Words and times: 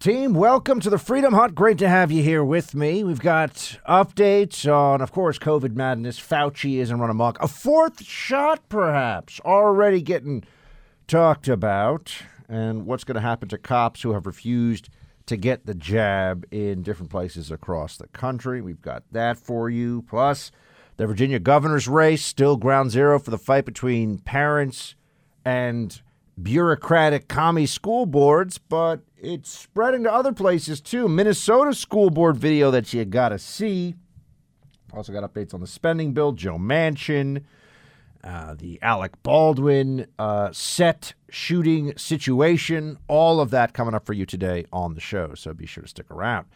Team, 0.00 0.32
welcome 0.32 0.78
to 0.78 0.90
the 0.90 0.96
Freedom 0.96 1.34
Hut. 1.34 1.56
Great 1.56 1.76
to 1.78 1.88
have 1.88 2.12
you 2.12 2.22
here 2.22 2.44
with 2.44 2.72
me. 2.72 3.02
We've 3.02 3.18
got 3.18 3.78
updates 3.88 4.64
on, 4.72 5.00
of 5.00 5.10
course, 5.10 5.40
COVID 5.40 5.74
madness. 5.74 6.20
Fauci 6.20 6.76
isn't 6.76 7.00
run 7.00 7.10
amok. 7.10 7.36
A 7.42 7.48
fourth 7.48 8.04
shot, 8.04 8.68
perhaps, 8.68 9.40
already 9.40 10.00
getting 10.00 10.44
talked 11.08 11.48
about. 11.48 12.14
And 12.48 12.86
what's 12.86 13.02
going 13.02 13.16
to 13.16 13.20
happen 13.20 13.48
to 13.48 13.58
cops 13.58 14.02
who 14.02 14.12
have 14.12 14.24
refused 14.24 14.88
to 15.26 15.36
get 15.36 15.66
the 15.66 15.74
jab 15.74 16.46
in 16.52 16.84
different 16.84 17.10
places 17.10 17.50
across 17.50 17.96
the 17.96 18.06
country. 18.06 18.60
We've 18.60 18.80
got 18.80 19.02
that 19.10 19.36
for 19.36 19.68
you. 19.68 20.02
Plus, 20.02 20.52
the 20.96 21.08
Virginia 21.08 21.40
governor's 21.40 21.88
race, 21.88 22.24
still 22.24 22.56
ground 22.56 22.92
zero 22.92 23.18
for 23.18 23.32
the 23.32 23.36
fight 23.36 23.64
between 23.64 24.18
parents 24.18 24.94
and 25.44 26.00
bureaucratic 26.40 27.26
commie 27.26 27.66
school 27.66 28.06
boards, 28.06 28.58
but 28.58 29.00
it's 29.20 29.50
spreading 29.50 30.04
to 30.04 30.12
other 30.12 30.32
places 30.32 30.80
too. 30.80 31.08
Minnesota 31.08 31.74
school 31.74 32.10
board 32.10 32.36
video 32.36 32.70
that 32.70 32.92
you 32.92 33.04
got 33.04 33.30
to 33.30 33.38
see. 33.38 33.94
Also 34.92 35.12
got 35.12 35.22
updates 35.22 35.52
on 35.52 35.60
the 35.60 35.66
spending 35.66 36.12
bill, 36.12 36.32
Joe 36.32 36.56
Manchin, 36.56 37.44
uh, 38.24 38.54
the 38.54 38.80
Alec 38.80 39.22
Baldwin 39.22 40.06
uh, 40.18 40.50
set 40.52 41.14
shooting 41.28 41.96
situation. 41.96 42.98
All 43.06 43.40
of 43.40 43.50
that 43.50 43.74
coming 43.74 43.94
up 43.94 44.06
for 44.06 44.14
you 44.14 44.24
today 44.24 44.64
on 44.72 44.94
the 44.94 45.00
show, 45.00 45.34
so 45.34 45.52
be 45.52 45.66
sure 45.66 45.82
to 45.82 45.88
stick 45.88 46.10
around. 46.10 46.46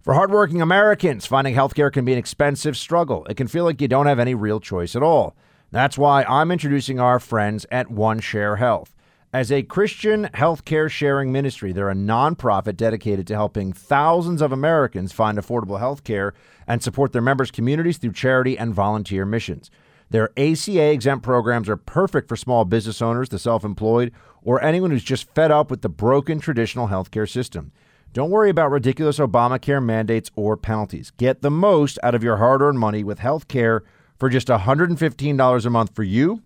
For 0.00 0.14
hardworking 0.14 0.60
Americans, 0.60 1.26
finding 1.26 1.54
healthcare 1.54 1.92
can 1.92 2.04
be 2.04 2.12
an 2.12 2.18
expensive 2.18 2.76
struggle. 2.76 3.24
It 3.26 3.36
can 3.36 3.46
feel 3.46 3.64
like 3.64 3.80
you 3.80 3.86
don't 3.86 4.06
have 4.06 4.18
any 4.18 4.34
real 4.34 4.58
choice 4.58 4.96
at 4.96 5.02
all. 5.02 5.36
That's 5.70 5.96
why 5.96 6.24
I'm 6.24 6.50
introducing 6.50 6.98
our 6.98 7.20
friends 7.20 7.64
at 7.70 7.90
One 7.90 8.18
Share 8.18 8.56
Health. 8.56 8.94
As 9.34 9.50
a 9.50 9.62
Christian 9.62 10.28
healthcare 10.34 10.90
sharing 10.90 11.32
ministry, 11.32 11.72
they're 11.72 11.88
a 11.88 11.94
nonprofit 11.94 12.76
dedicated 12.76 13.26
to 13.28 13.34
helping 13.34 13.72
thousands 13.72 14.42
of 14.42 14.52
Americans 14.52 15.10
find 15.10 15.38
affordable 15.38 15.78
health 15.78 16.04
care 16.04 16.34
and 16.66 16.82
support 16.82 17.12
their 17.12 17.22
members' 17.22 17.50
communities 17.50 17.96
through 17.96 18.12
charity 18.12 18.58
and 18.58 18.74
volunteer 18.74 19.24
missions. 19.24 19.70
Their 20.10 20.28
ACA 20.36 20.92
exempt 20.92 21.24
programs 21.24 21.70
are 21.70 21.78
perfect 21.78 22.28
for 22.28 22.36
small 22.36 22.66
business 22.66 23.00
owners, 23.00 23.30
the 23.30 23.38
self 23.38 23.64
employed, 23.64 24.12
or 24.42 24.62
anyone 24.62 24.90
who's 24.90 25.02
just 25.02 25.34
fed 25.34 25.50
up 25.50 25.70
with 25.70 25.80
the 25.80 25.88
broken 25.88 26.38
traditional 26.38 26.88
healthcare 26.88 27.26
system. 27.26 27.72
Don't 28.12 28.28
worry 28.28 28.50
about 28.50 28.70
ridiculous 28.70 29.18
Obamacare 29.18 29.82
mandates 29.82 30.30
or 30.36 30.58
penalties. 30.58 31.10
Get 31.16 31.40
the 31.40 31.50
most 31.50 31.98
out 32.02 32.14
of 32.14 32.22
your 32.22 32.36
hard 32.36 32.60
earned 32.60 32.80
money 32.80 33.02
with 33.02 33.20
health 33.20 33.48
care 33.48 33.82
for 34.18 34.28
just 34.28 34.48
$115 34.48 35.64
a 35.64 35.70
month 35.70 35.94
for 35.94 36.02
you 36.02 36.42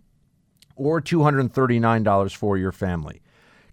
or 0.76 1.00
$239 1.00 2.36
for 2.36 2.56
your 2.56 2.72
family. 2.72 3.22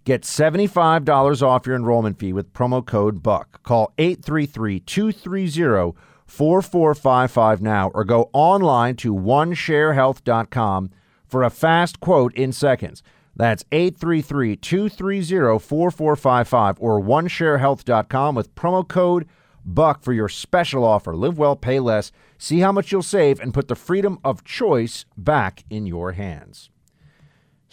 Get 0.04 0.22
$75 0.22 1.42
off 1.42 1.66
your 1.66 1.76
enrollment 1.76 2.18
fee 2.18 2.34
with 2.34 2.52
promo 2.52 2.84
code 2.84 3.22
BUCK. 3.22 3.62
Call 3.62 3.92
833 3.96 4.80
230 4.80 5.96
4455 6.26 7.62
now 7.62 7.90
or 7.94 8.04
go 8.04 8.28
online 8.32 8.96
to 8.96 9.14
onesharehealth.com 9.14 10.90
for 11.26 11.42
a 11.42 11.50
fast 11.50 12.00
quote 12.00 12.34
in 12.34 12.52
seconds. 12.52 13.02
That's 13.36 13.64
833 13.72 14.56
230 14.56 15.58
4455 15.58 16.76
or 16.80 17.00
onesharehealth.com 17.00 18.34
with 18.34 18.54
promo 18.54 18.86
code 18.86 19.26
BUCK 19.64 20.02
for 20.02 20.12
your 20.12 20.28
special 20.28 20.84
offer. 20.84 21.16
Live 21.16 21.38
well, 21.38 21.56
pay 21.56 21.80
less, 21.80 22.12
see 22.36 22.60
how 22.60 22.72
much 22.72 22.92
you'll 22.92 23.02
save, 23.02 23.40
and 23.40 23.54
put 23.54 23.68
the 23.68 23.74
freedom 23.74 24.18
of 24.22 24.44
choice 24.44 25.06
back 25.16 25.64
in 25.70 25.86
your 25.86 26.12
hands. 26.12 26.68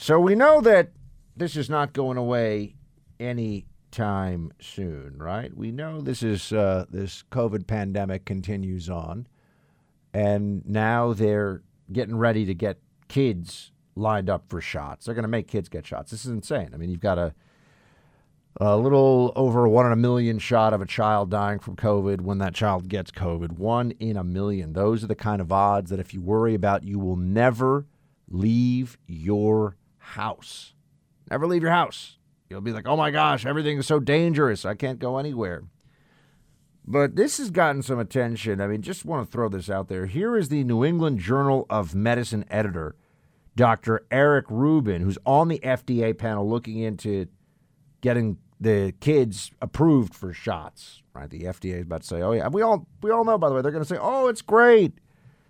So 0.01 0.19
we 0.19 0.33
know 0.33 0.61
that 0.61 0.93
this 1.37 1.55
is 1.55 1.69
not 1.69 1.93
going 1.93 2.17
away 2.17 2.73
anytime 3.19 4.51
soon, 4.59 5.19
right? 5.19 5.55
We 5.55 5.71
know 5.71 6.01
this 6.01 6.23
is 6.23 6.51
uh, 6.51 6.85
this 6.89 7.23
COVID 7.31 7.67
pandemic 7.67 8.25
continues 8.25 8.89
on, 8.89 9.27
and 10.11 10.65
now 10.65 11.13
they're 11.13 11.61
getting 11.93 12.17
ready 12.17 12.45
to 12.45 12.55
get 12.55 12.79
kids 13.09 13.73
lined 13.95 14.27
up 14.27 14.45
for 14.49 14.59
shots. 14.59 15.05
They're 15.05 15.13
going 15.13 15.21
to 15.21 15.27
make 15.29 15.47
kids 15.47 15.69
get 15.69 15.85
shots. 15.85 16.09
This 16.09 16.25
is 16.25 16.31
insane. 16.31 16.71
I 16.73 16.77
mean, 16.77 16.89
you've 16.89 16.99
got 16.99 17.19
a 17.19 17.35
a 18.59 18.75
little 18.75 19.31
over 19.35 19.67
one 19.67 19.85
in 19.85 19.91
a 19.91 19.95
million 19.95 20.39
shot 20.39 20.73
of 20.73 20.81
a 20.81 20.87
child 20.87 21.29
dying 21.29 21.59
from 21.59 21.75
COVID 21.75 22.21
when 22.21 22.39
that 22.39 22.55
child 22.55 22.89
gets 22.89 23.11
COVID. 23.11 23.51
One 23.51 23.91
in 23.99 24.17
a 24.17 24.23
million. 24.23 24.73
Those 24.73 25.03
are 25.03 25.07
the 25.07 25.13
kind 25.13 25.41
of 25.41 25.51
odds 25.51 25.91
that 25.91 25.99
if 25.99 26.11
you 26.11 26.21
worry 26.21 26.55
about, 26.55 26.83
you 26.83 26.97
will 26.97 27.17
never 27.17 27.85
leave 28.27 28.97
your 29.05 29.77
house. 30.11 30.73
Never 31.29 31.47
leave 31.47 31.61
your 31.61 31.71
house. 31.71 32.17
You'll 32.49 32.61
be 32.61 32.73
like, 32.73 32.87
oh 32.87 32.97
my 32.97 33.11
gosh, 33.11 33.45
everything 33.45 33.77
is 33.77 33.87
so 33.87 33.99
dangerous. 33.99 34.65
I 34.65 34.75
can't 34.75 34.99
go 34.99 35.17
anywhere. 35.17 35.63
But 36.85 37.15
this 37.15 37.37
has 37.37 37.51
gotten 37.51 37.81
some 37.81 37.99
attention. 37.99 38.59
I 38.59 38.67
mean, 38.67 38.81
just 38.81 39.05
want 39.05 39.25
to 39.25 39.31
throw 39.31 39.47
this 39.47 39.69
out 39.69 39.87
there. 39.87 40.07
Here 40.07 40.35
is 40.35 40.49
the 40.49 40.63
New 40.63 40.83
England 40.83 41.19
Journal 41.19 41.65
of 41.69 41.95
Medicine 41.95 42.43
editor, 42.49 42.95
Dr. 43.55 44.05
Eric 44.11 44.45
Rubin, 44.49 45.01
who's 45.01 45.17
on 45.25 45.47
the 45.47 45.59
FDA 45.59 46.17
panel 46.17 46.49
looking 46.49 46.79
into 46.79 47.27
getting 48.01 48.37
the 48.59 48.93
kids 48.99 49.51
approved 49.61 50.13
for 50.13 50.33
shots. 50.33 51.01
Right? 51.13 51.29
The 51.29 51.43
FDA 51.43 51.75
is 51.75 51.83
about 51.83 52.01
to 52.01 52.07
say, 52.07 52.21
"Oh 52.21 52.31
yeah." 52.31 52.47
We 52.47 52.61
all 52.61 52.87
we 53.01 53.11
all 53.11 53.25
know, 53.25 53.37
by 53.37 53.49
the 53.49 53.55
way, 53.55 53.61
they're 53.61 53.71
going 53.71 53.83
to 53.83 53.87
say, 53.87 53.99
"Oh, 53.99 54.27
it's 54.27 54.41
great. 54.41 54.93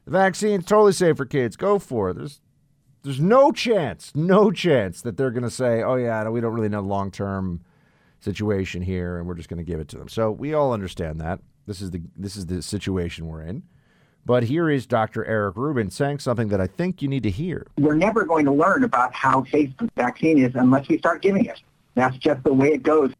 The 0.06 0.12
vaccine's 0.12 0.66
totally 0.66 0.94
safe 0.94 1.18
for 1.18 1.26
kids. 1.26 1.56
Go 1.56 1.80
for 1.80 2.10
it." 2.10 2.18
There's 2.18 2.42
there's 3.03 3.19
no 3.19 3.51
chance, 3.51 4.12
no 4.16 4.51
chance 4.51 5.01
that 5.01 5.17
they're 5.17 5.31
going 5.31 5.44
to 5.44 5.50
say, 5.50 5.81
"Oh 5.81 5.95
yeah, 5.95 6.28
we 6.29 6.41
don't 6.41 6.53
really 6.53 6.69
know 6.69 6.81
long 6.81 7.12
term 7.12 7.62
situation 8.19 8.81
here, 8.81 9.17
and 9.17 9.28
we're 9.28 9.35
just 9.35 9.50
going 9.50 9.57
to 9.57 9.63
give 9.63 9.79
it 9.79 9.88
to 9.89 9.97
them." 9.97 10.07
So 10.07 10.31
we 10.31 10.53
all 10.53 10.73
understand 10.73 11.19
that 11.22 11.39
this 11.66 11.81
is 11.81 11.91
the 11.91 12.01
this 12.16 12.35
is 12.35 12.45
the 12.45 12.62
situation 12.62 13.28
we're 13.28 13.41
in. 13.41 13.63
But 14.23 14.44
here 14.44 14.69
is 14.69 14.85
Dr. 14.85 15.25
Eric 15.25 15.56
Rubin 15.56 15.89
saying 15.89 16.19
something 16.19 16.50
that 16.50 16.62
I 16.62 16.67
think 16.67 17.01
you 17.01 17.07
need 17.07 17.23
to 17.23 17.31
hear. 17.31 17.66
We're 17.79 17.95
never 17.95 18.23
going 18.23 18.45
to 18.45 18.51
learn 18.51 18.84
about 18.84 19.16
how 19.16 19.44
safe 19.45 19.75
the 19.78 19.89
vaccine 19.95 20.38
is 20.38 20.51
unless 20.53 20.88
we 20.88 21.00
start 21.00 21.23
giving 21.23 21.45
it. 21.45 21.59
That's 21.95 22.16
just 22.18 22.44
the 22.44 22.53
way 22.53 22.73
it 22.73 22.83
goes. 22.83 23.13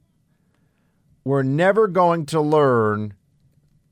We're 1.24 1.44
never 1.44 1.88
going 1.88 2.28
to 2.28 2.42
learn 2.42 3.16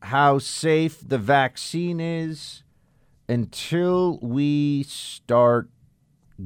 how 0.04 0.38
safe 0.38 1.00
the 1.08 1.18
vaccine 1.18 2.00
is 2.00 2.64
until 3.28 4.20
we 4.22 4.84
start 4.84 5.70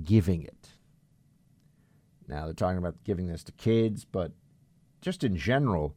giving 0.01 0.43
it. 0.43 0.69
Now, 2.27 2.45
they're 2.45 2.53
talking 2.53 2.77
about 2.77 3.03
giving 3.03 3.27
this 3.27 3.43
to 3.43 3.51
kids, 3.53 4.05
but 4.05 4.31
just 5.01 5.23
in 5.23 5.35
general, 5.35 5.95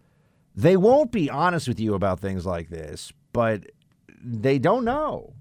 they 0.54 0.76
won't 0.76 1.12
be 1.12 1.30
honest 1.30 1.68
with 1.68 1.78
you 1.78 1.94
about 1.94 2.20
things 2.20 2.44
like 2.44 2.68
this, 2.68 3.12
but 3.32 3.66
they 4.22 4.58
don't 4.58 4.84
know. 4.84 5.34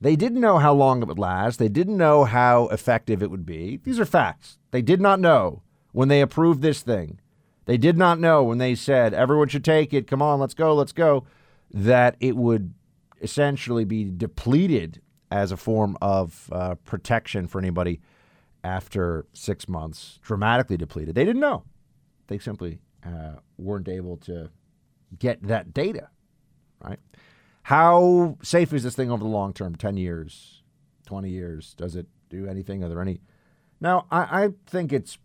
They 0.00 0.16
didn't 0.16 0.40
know 0.40 0.58
how 0.58 0.72
long 0.74 1.02
it 1.02 1.08
would 1.08 1.18
last. 1.18 1.58
They 1.58 1.68
didn't 1.68 1.96
know 1.96 2.24
how 2.24 2.68
effective 2.68 3.22
it 3.22 3.30
would 3.30 3.44
be. 3.44 3.80
These 3.82 3.98
are 3.98 4.04
facts. 4.04 4.58
They 4.70 4.82
did 4.82 5.00
not 5.00 5.20
know 5.20 5.62
when 5.92 6.08
they 6.08 6.20
approved 6.20 6.62
this 6.62 6.82
thing. 6.82 7.20
They 7.66 7.76
did 7.76 7.98
not 7.98 8.18
know 8.18 8.42
when 8.44 8.58
they 8.58 8.74
said, 8.74 9.12
everyone 9.12 9.48
should 9.48 9.64
take 9.64 9.92
it, 9.92 10.06
come 10.06 10.22
on, 10.22 10.40
let's 10.40 10.54
go, 10.54 10.74
let's 10.74 10.92
go, 10.92 11.26
that 11.72 12.16
it 12.20 12.36
would 12.36 12.72
essentially 13.20 13.84
be 13.84 14.10
depleted 14.10 15.02
as 15.30 15.52
a 15.52 15.56
form 15.56 15.96
of 16.00 16.48
uh, 16.52 16.74
protection 16.76 17.46
for 17.46 17.58
anybody 17.58 18.00
after 18.64 19.26
six 19.32 19.68
months, 19.68 20.18
dramatically 20.22 20.76
depleted. 20.76 21.14
They 21.14 21.24
didn't 21.24 21.40
know. 21.40 21.64
They 22.26 22.38
simply 22.38 22.80
uh, 23.04 23.36
weren't 23.56 23.88
able 23.88 24.16
to 24.18 24.50
get 25.18 25.42
that 25.42 25.72
data, 25.72 26.08
right? 26.82 26.98
How 27.62 28.38
safe 28.42 28.72
is 28.72 28.82
this 28.82 28.94
thing 28.94 29.10
over 29.10 29.22
the 29.22 29.28
long 29.28 29.52
term? 29.52 29.74
10 29.74 29.96
years, 29.96 30.62
20 31.06 31.28
years? 31.28 31.74
Does 31.74 31.96
it 31.96 32.06
do 32.30 32.46
anything? 32.46 32.82
Are 32.82 32.88
there 32.88 33.00
any? 33.00 33.20
Now, 33.80 34.06
I, 34.10 34.44
I 34.44 34.48
think 34.66 34.92
it's, 34.92 35.18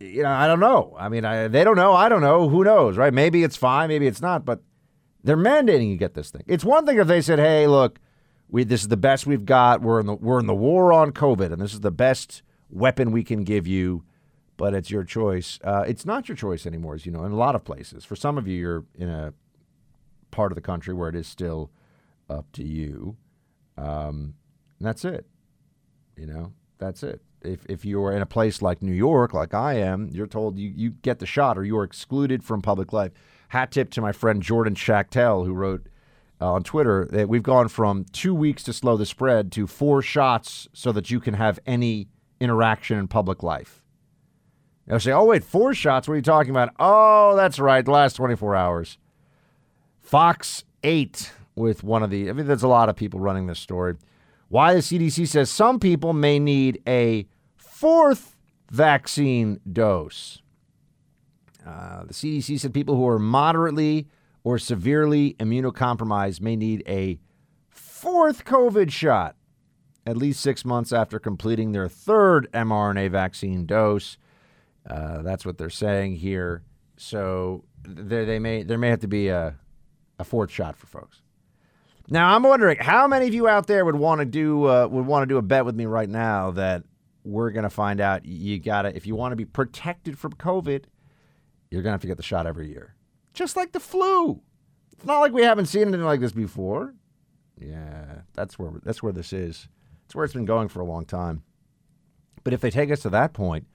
you 0.00 0.22
know, 0.24 0.30
I 0.30 0.46
don't 0.46 0.60
know. 0.60 0.96
I 0.98 1.08
mean, 1.08 1.24
I, 1.24 1.48
they 1.48 1.64
don't 1.64 1.76
know. 1.76 1.92
I 1.92 2.08
don't 2.08 2.20
know. 2.20 2.48
Who 2.48 2.64
knows, 2.64 2.96
right? 2.96 3.14
Maybe 3.14 3.42
it's 3.42 3.56
fine. 3.56 3.88
Maybe 3.88 4.06
it's 4.06 4.20
not. 4.20 4.44
But 4.44 4.60
they're 5.22 5.36
mandating 5.36 5.90
you 5.90 5.96
get 5.96 6.14
this 6.14 6.30
thing. 6.30 6.42
It's 6.46 6.64
one 6.64 6.86
thing 6.86 6.98
if 6.98 7.06
they 7.06 7.22
said, 7.22 7.38
hey, 7.38 7.66
look, 7.66 7.98
we 8.48 8.64
this 8.64 8.82
is 8.82 8.88
the 8.88 8.96
best 8.96 9.26
we've 9.26 9.44
got. 9.44 9.82
We're 9.82 10.00
in 10.00 10.06
the 10.06 10.14
we're 10.14 10.40
in 10.40 10.46
the 10.46 10.54
war 10.54 10.92
on 10.92 11.12
COVID, 11.12 11.52
and 11.52 11.60
this 11.60 11.74
is 11.74 11.80
the 11.80 11.90
best 11.90 12.42
weapon 12.70 13.10
we 13.10 13.24
can 13.24 13.44
give 13.44 13.66
you. 13.66 14.04
But 14.56 14.72
it's 14.72 14.88
your 14.88 15.02
choice. 15.02 15.58
Uh, 15.64 15.84
it's 15.86 16.06
not 16.06 16.28
your 16.28 16.36
choice 16.36 16.64
anymore, 16.64 16.94
as 16.94 17.04
you 17.04 17.10
know, 17.10 17.24
in 17.24 17.32
a 17.32 17.36
lot 17.36 17.56
of 17.56 17.64
places. 17.64 18.04
For 18.04 18.14
some 18.14 18.38
of 18.38 18.46
you, 18.46 18.56
you're 18.56 18.84
in 18.94 19.08
a 19.08 19.34
part 20.30 20.52
of 20.52 20.56
the 20.56 20.62
country 20.62 20.94
where 20.94 21.08
it 21.08 21.16
is 21.16 21.26
still 21.26 21.70
up 22.30 22.50
to 22.52 22.62
you. 22.62 23.16
Um, 23.76 24.34
and 24.78 24.86
that's 24.86 25.04
it. 25.04 25.26
You 26.16 26.26
know, 26.26 26.52
that's 26.78 27.02
it. 27.02 27.20
If, 27.42 27.66
if 27.68 27.84
you're 27.84 28.12
in 28.12 28.22
a 28.22 28.26
place 28.26 28.62
like 28.62 28.80
New 28.80 28.92
York, 28.92 29.34
like 29.34 29.54
I 29.54 29.74
am, 29.74 30.08
you're 30.12 30.26
told 30.26 30.58
you, 30.58 30.72
you 30.74 30.90
get 30.90 31.18
the 31.18 31.26
shot 31.26 31.58
or 31.58 31.64
you're 31.64 31.84
excluded 31.84 32.42
from 32.42 32.62
public 32.62 32.92
life. 32.92 33.12
Hat 33.48 33.70
tip 33.70 33.90
to 33.90 34.00
my 34.00 34.12
friend 34.12 34.42
Jordan 34.42 34.74
Schachtel, 34.74 35.44
who 35.44 35.52
wrote 35.52 35.88
uh, 36.40 36.52
on 36.52 36.62
Twitter 36.62 37.08
that 37.10 37.28
we've 37.28 37.42
gone 37.42 37.68
from 37.68 38.04
two 38.12 38.34
weeks 38.34 38.62
to 38.64 38.72
slow 38.72 38.96
the 38.96 39.06
spread 39.06 39.52
to 39.52 39.66
four 39.66 40.02
shots 40.02 40.68
so 40.72 40.92
that 40.92 41.10
you 41.10 41.20
can 41.20 41.34
have 41.34 41.58
any 41.66 42.08
interaction 42.40 42.98
in 42.98 43.08
public 43.08 43.42
life. 43.42 43.82
They'll 44.86 45.00
say, 45.00 45.12
oh, 45.12 45.24
wait, 45.24 45.44
four 45.44 45.72
shots? 45.72 46.06
What 46.06 46.14
are 46.14 46.16
you 46.16 46.22
talking 46.22 46.50
about? 46.50 46.74
Oh, 46.78 47.34
that's 47.36 47.58
right, 47.58 47.84
the 47.84 47.90
last 47.90 48.14
24 48.14 48.54
hours. 48.54 48.98
Fox 50.00 50.64
8 50.82 51.32
with 51.54 51.82
one 51.82 52.02
of 52.02 52.10
the, 52.10 52.28
I 52.28 52.32
mean, 52.32 52.46
there's 52.46 52.62
a 52.62 52.68
lot 52.68 52.88
of 52.88 52.96
people 52.96 53.20
running 53.20 53.46
this 53.46 53.58
story. 53.58 53.94
Why 54.48 54.74
the 54.74 54.80
CDC 54.80 55.26
says 55.26 55.50
some 55.50 55.80
people 55.80 56.12
may 56.12 56.38
need 56.38 56.82
a 56.86 57.26
fourth 57.56 58.36
vaccine 58.70 59.60
dose. 59.72 60.42
Uh, 61.66 62.04
the 62.04 62.12
CDC 62.12 62.60
said 62.60 62.74
people 62.74 62.94
who 62.94 63.08
are 63.08 63.18
moderately 63.18 64.06
or 64.44 64.58
severely 64.58 65.34
immunocompromised 65.40 66.40
may 66.40 66.54
need 66.54 66.82
a 66.86 67.18
fourth 67.68 68.44
COVID 68.44 68.92
shot 68.92 69.36
at 70.06 70.16
least 70.16 70.40
six 70.40 70.64
months 70.64 70.92
after 70.92 71.18
completing 71.18 71.72
their 71.72 71.88
third 71.88 72.46
mRNA 72.52 73.10
vaccine 73.10 73.66
dose. 73.66 74.18
Uh, 74.88 75.22
that's 75.22 75.46
what 75.46 75.56
they're 75.56 75.70
saying 75.70 76.16
here. 76.16 76.62
So 76.96 77.64
they, 77.82 78.24
they 78.24 78.38
may 78.38 78.62
there 78.62 78.78
may 78.78 78.90
have 78.90 79.00
to 79.00 79.08
be 79.08 79.28
a, 79.28 79.56
a 80.18 80.24
fourth 80.24 80.50
shot 80.50 80.76
for 80.76 80.86
folks. 80.86 81.22
Now 82.10 82.34
I'm 82.34 82.42
wondering 82.42 82.76
how 82.78 83.08
many 83.08 83.26
of 83.26 83.34
you 83.34 83.48
out 83.48 83.66
there 83.66 83.84
would 83.84 83.96
want 83.96 84.18
to 84.18 84.26
do 84.26 84.68
uh, 84.68 84.86
would 84.86 85.06
want 85.06 85.22
to 85.22 85.26
do 85.26 85.38
a 85.38 85.42
bet 85.42 85.64
with 85.64 85.74
me 85.74 85.86
right 85.86 86.08
now 86.08 86.50
that 86.52 86.84
we're 87.24 87.50
going 87.50 87.64
to 87.64 87.70
find 87.70 88.00
out 88.00 88.26
you 88.26 88.58
got 88.58 88.82
to 88.82 88.94
if 88.94 89.06
you 89.06 89.14
want 89.14 89.32
to 89.32 89.36
be 89.36 89.46
protected 89.46 90.18
from 90.18 90.34
COVID, 90.34 90.84
you're 91.70 91.82
to 91.82 91.90
have 91.90 92.02
to 92.02 92.06
get 92.06 92.18
the 92.18 92.22
shot 92.22 92.46
every 92.46 92.68
year, 92.68 92.93
just 93.34 93.56
like 93.56 93.72
the 93.72 93.80
flu. 93.80 94.40
It's 94.92 95.04
not 95.04 95.20
like 95.20 95.32
we 95.32 95.42
haven't 95.42 95.66
seen 95.66 95.82
anything 95.82 96.04
like 96.04 96.20
this 96.20 96.32
before. 96.32 96.94
Yeah, 97.60 98.22
that's 98.32 98.58
where 98.58 98.72
that's 98.82 99.02
where 99.02 99.12
this 99.12 99.32
is. 99.32 99.68
It's 100.06 100.14
where 100.14 100.24
it's 100.24 100.34
been 100.34 100.44
going 100.44 100.68
for 100.68 100.80
a 100.80 100.86
long 100.86 101.04
time. 101.04 101.42
But 102.42 102.52
if 102.52 102.60
they 102.60 102.70
take 102.70 102.90
us 102.90 103.00
to 103.00 103.10
that 103.10 103.32
point, 103.32 103.66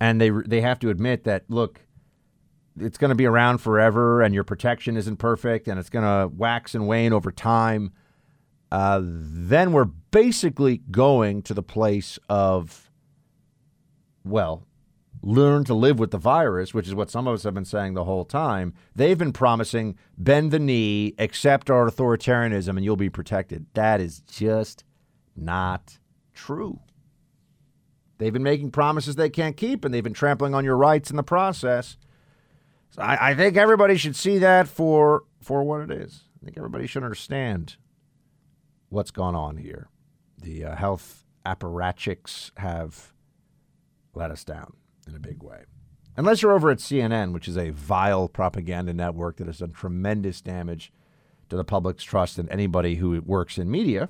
and 0.00 0.20
they 0.20 0.30
they 0.30 0.60
have 0.60 0.78
to 0.80 0.90
admit 0.90 1.24
that 1.24 1.44
look, 1.48 1.80
it's 2.78 2.98
going 2.98 3.10
to 3.10 3.14
be 3.14 3.26
around 3.26 3.58
forever, 3.58 4.22
and 4.22 4.34
your 4.34 4.44
protection 4.44 4.96
isn't 4.96 5.16
perfect, 5.16 5.68
and 5.68 5.78
it's 5.78 5.90
going 5.90 6.04
to 6.04 6.34
wax 6.34 6.74
and 6.74 6.86
wane 6.86 7.12
over 7.12 7.30
time, 7.30 7.92
uh, 8.72 9.00
then 9.02 9.72
we're 9.72 9.84
basically 9.84 10.78
going 10.90 11.42
to 11.42 11.54
the 11.54 11.62
place 11.62 12.18
of, 12.28 12.90
well, 14.24 14.66
learn 15.22 15.64
to 15.64 15.74
live 15.74 15.98
with 15.98 16.10
the 16.10 16.18
virus, 16.18 16.72
which 16.72 16.86
is 16.86 16.94
what 16.94 17.10
some 17.10 17.26
of 17.26 17.34
us 17.34 17.42
have 17.42 17.54
been 17.54 17.64
saying 17.64 17.94
the 17.94 18.04
whole 18.04 18.24
time. 18.24 18.72
They've 18.94 19.18
been 19.18 19.32
promising 19.32 19.96
bend 20.16 20.50
the 20.50 20.58
knee, 20.58 21.14
accept 21.18 21.70
our 21.70 21.88
authoritarianism, 21.88 22.68
and 22.68 22.84
you'll 22.84 22.96
be 22.96 23.10
protected. 23.10 23.66
That 23.74 24.00
is 24.00 24.20
just 24.20 24.84
not 25.36 25.98
true. 26.34 26.80
They've 28.18 28.32
been 28.32 28.42
making 28.42 28.70
promises 28.70 29.16
they 29.16 29.30
can't 29.30 29.56
keep, 29.56 29.84
and 29.84 29.92
they've 29.92 30.04
been 30.04 30.12
trampling 30.12 30.54
on 30.54 30.64
your 30.64 30.76
rights 30.76 31.10
in 31.10 31.16
the 31.16 31.22
process. 31.22 31.96
So 32.90 33.02
I, 33.02 33.30
I 33.30 33.34
think 33.34 33.56
everybody 33.56 33.96
should 33.96 34.16
see 34.16 34.38
that 34.38 34.68
for 34.68 35.24
for 35.40 35.62
what 35.62 35.80
it 35.80 35.90
is. 35.90 36.24
I 36.40 36.44
think 36.44 36.56
everybody 36.58 36.86
should 36.86 37.02
understand 37.02 37.76
what's 38.88 39.10
gone 39.10 39.34
on 39.34 39.56
here. 39.56 39.88
The 40.38 40.64
uh, 40.64 40.76
health 40.76 41.24
apparatchiks 41.46 42.50
have 42.58 43.12
let 44.14 44.30
us 44.30 44.44
down 44.44 44.74
in 45.10 45.16
a 45.16 45.20
big 45.20 45.42
way. 45.42 45.64
Unless 46.16 46.42
you're 46.42 46.52
over 46.52 46.70
at 46.70 46.78
CNN, 46.78 47.32
which 47.32 47.48
is 47.48 47.56
a 47.56 47.70
vile 47.70 48.28
propaganda 48.28 48.92
network 48.92 49.36
that 49.36 49.46
has 49.46 49.58
done 49.58 49.72
tremendous 49.72 50.40
damage 50.40 50.92
to 51.48 51.56
the 51.56 51.64
public's 51.64 52.04
trust 52.04 52.38
in 52.38 52.48
anybody 52.48 52.96
who 52.96 53.20
works 53.22 53.58
in 53.58 53.70
media. 53.70 54.08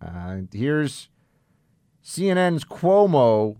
Uh, 0.00 0.38
here's 0.52 1.08
CNN's 2.04 2.64
Cuomo 2.64 3.56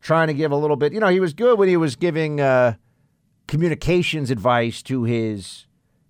trying 0.00 0.28
to 0.28 0.34
give 0.34 0.52
a 0.52 0.56
little 0.56 0.76
bit. 0.76 0.92
You 0.92 1.00
know, 1.00 1.08
he 1.08 1.20
was 1.20 1.32
good 1.32 1.58
when 1.58 1.68
he 1.68 1.76
was 1.76 1.96
giving 1.96 2.40
uh, 2.40 2.74
communications 3.48 4.30
advice 4.30 4.82
to 4.82 5.04
his 5.04 5.66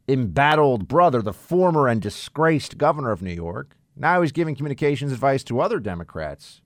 embattled 0.09 0.89
brother, 0.89 1.23
the 1.23 1.33
former 1.33 1.89
and 1.89 2.03
disgraced 2.03 2.77
governor 2.77 3.11
of 3.11 3.23
New 3.23 3.33
York. 3.33 3.77
Now 3.97 4.21
he's 4.23 4.33
giving 4.33 4.57
communications 4.57 5.13
advice 5.13 5.45
to 5.45 5.61
other 5.61 5.79
Democrats. 5.79 6.61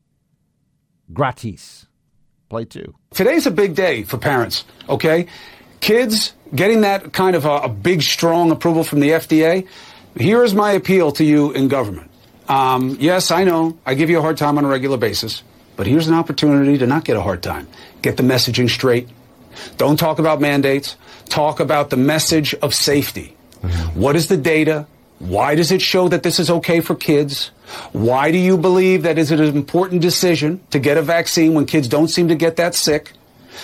Gratis. 1.13 1.87
Play 2.49 2.65
two. 2.65 2.95
Today's 3.13 3.47
a 3.47 3.51
big 3.51 3.75
day 3.75 4.05
for 4.05 4.17
parents, 4.17 4.65
okay? 4.89 5.27
Kids 5.81 6.33
getting 6.55 6.81
that 6.81 7.13
kind 7.13 7.37
of 7.37 7.45
a, 7.45 7.57
a 7.57 7.69
big, 7.69 8.01
strong 8.01 8.51
approval 8.51 8.85
from 8.85 9.01
the 9.01 9.11
FDA. 9.11 9.69
Here 10.17 10.43
is 10.43 10.55
my 10.55 10.73
appeal 10.73 11.13
to 11.13 11.25
you 11.25 11.53
in 11.53 11.69
government. 11.69 12.11
Um, 12.49 12.97
yes, 13.01 13.31
I 13.31 13.45
know 13.45 13.77
I 13.85 13.95
give 13.95 14.09
you 14.09 14.19
a 14.19 14.23
hard 14.23 14.39
time 14.39 14.57
on 14.57 14.65
a 14.65 14.69
regular 14.69 14.97
basis, 14.97 15.43
but 15.77 15.87
here's 15.87 16.09
an 16.09 16.15
opportunity 16.15 16.79
to 16.79 16.87
not 16.87 17.05
get 17.05 17.19
a 17.19 17.21
hard 17.21 17.43
time. 17.43 17.69
Get 18.01 18.17
the 18.17 18.23
messaging 18.23 18.71
straight. 18.71 19.09
Don't 19.77 19.99
talk 19.99 20.19
about 20.19 20.41
mandates. 20.41 20.97
Talk 21.29 21.61
about 21.61 21.91
the 21.91 21.99
message 21.99 22.55
of 22.55 22.75
safety. 22.75 23.37
Mm-hmm. 23.61 24.01
What 24.01 24.17
is 24.17 24.29
the 24.29 24.39
data? 24.39 24.87
Why 25.19 25.55
does 25.55 25.71
it 25.71 25.83
show 25.83 26.09
that 26.09 26.23
this 26.23 26.41
is 26.41 26.49
okay 26.49 26.81
for 26.81 26.95
kids? 26.95 27.51
Why 27.93 28.31
do 28.31 28.39
you 28.39 28.57
believe 28.57 29.03
that 29.03 29.19
is 29.19 29.31
an 29.31 29.41
important 29.41 30.03
decision 30.03 30.61
to 30.71 30.79
get 30.79 30.97
a 30.97 31.03
vaccine 31.03 31.55
when 31.55 31.67
kids 31.67 31.89
don't 31.89 32.09
seem 32.09 32.29
to 32.29 32.35
get 32.35 32.57
that 32.57 32.75
sick? 32.75 33.13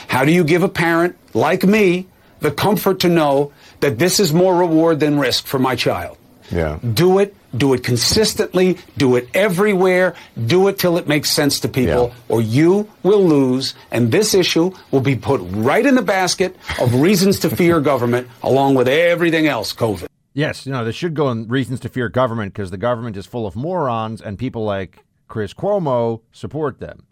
How 0.09 0.25
do 0.25 0.33
you 0.33 0.45
give 0.45 0.63
a 0.63 0.69
parent 0.69 1.17
like 1.35 1.65
me 1.65 2.07
the 2.41 2.51
comfort 2.51 3.01
to 3.01 3.09
know 3.09 3.53
that 3.81 3.99
this 3.99 4.21
is 4.21 4.33
more 4.33 4.57
reward 4.57 5.01
than 5.01 5.19
risk 5.19 5.47
for 5.47 5.59
my 5.59 5.77
child? 5.77 6.19
Yeah. 6.51 6.79
Do 6.83 7.19
it. 7.19 7.35
Do 7.57 7.73
it 7.73 7.85
consistently. 7.85 8.79
Do 8.97 9.17
it 9.17 9.29
everywhere. 9.33 10.15
Do 10.47 10.69
it 10.69 10.79
till 10.79 10.99
it 10.99 11.07
makes 11.07 11.31
sense 11.31 11.61
to 11.61 11.69
people, 11.69 12.09
yeah. 12.09 12.15
or 12.29 12.43
you 12.43 12.91
will 13.03 13.25
lose. 13.25 13.75
And 13.91 14.11
this 14.11 14.35
issue 14.35 14.73
will 14.91 15.01
be 15.01 15.17
put 15.17 15.41
right 15.45 15.87
in 15.87 15.95
the 15.95 16.03
basket 16.03 16.57
of 16.81 17.01
reasons 17.01 17.39
to 17.41 17.51
fear 17.51 17.81
government, 17.93 18.29
along 18.43 18.75
with 18.75 18.89
everything 18.89 19.47
else, 19.47 19.73
COVID. 19.73 20.07
Yes, 20.35 20.67
you 20.67 20.73
know, 20.73 20.85
this 20.85 20.97
should 20.97 21.15
go 21.15 21.31
in 21.31 21.47
reasons 21.47 21.79
to 21.81 21.89
fear 21.89 22.09
government 22.09 22.53
because 22.53 22.73
the 22.73 22.77
government 22.77 23.17
is 23.17 23.25
full 23.25 23.47
of 23.47 23.55
morons 23.55 24.21
and 24.21 24.37
people 24.37 24.65
like 24.65 25.05
Chris 25.29 25.55
Cuomo 25.55 26.23
support 26.33 26.81
them. 26.81 27.07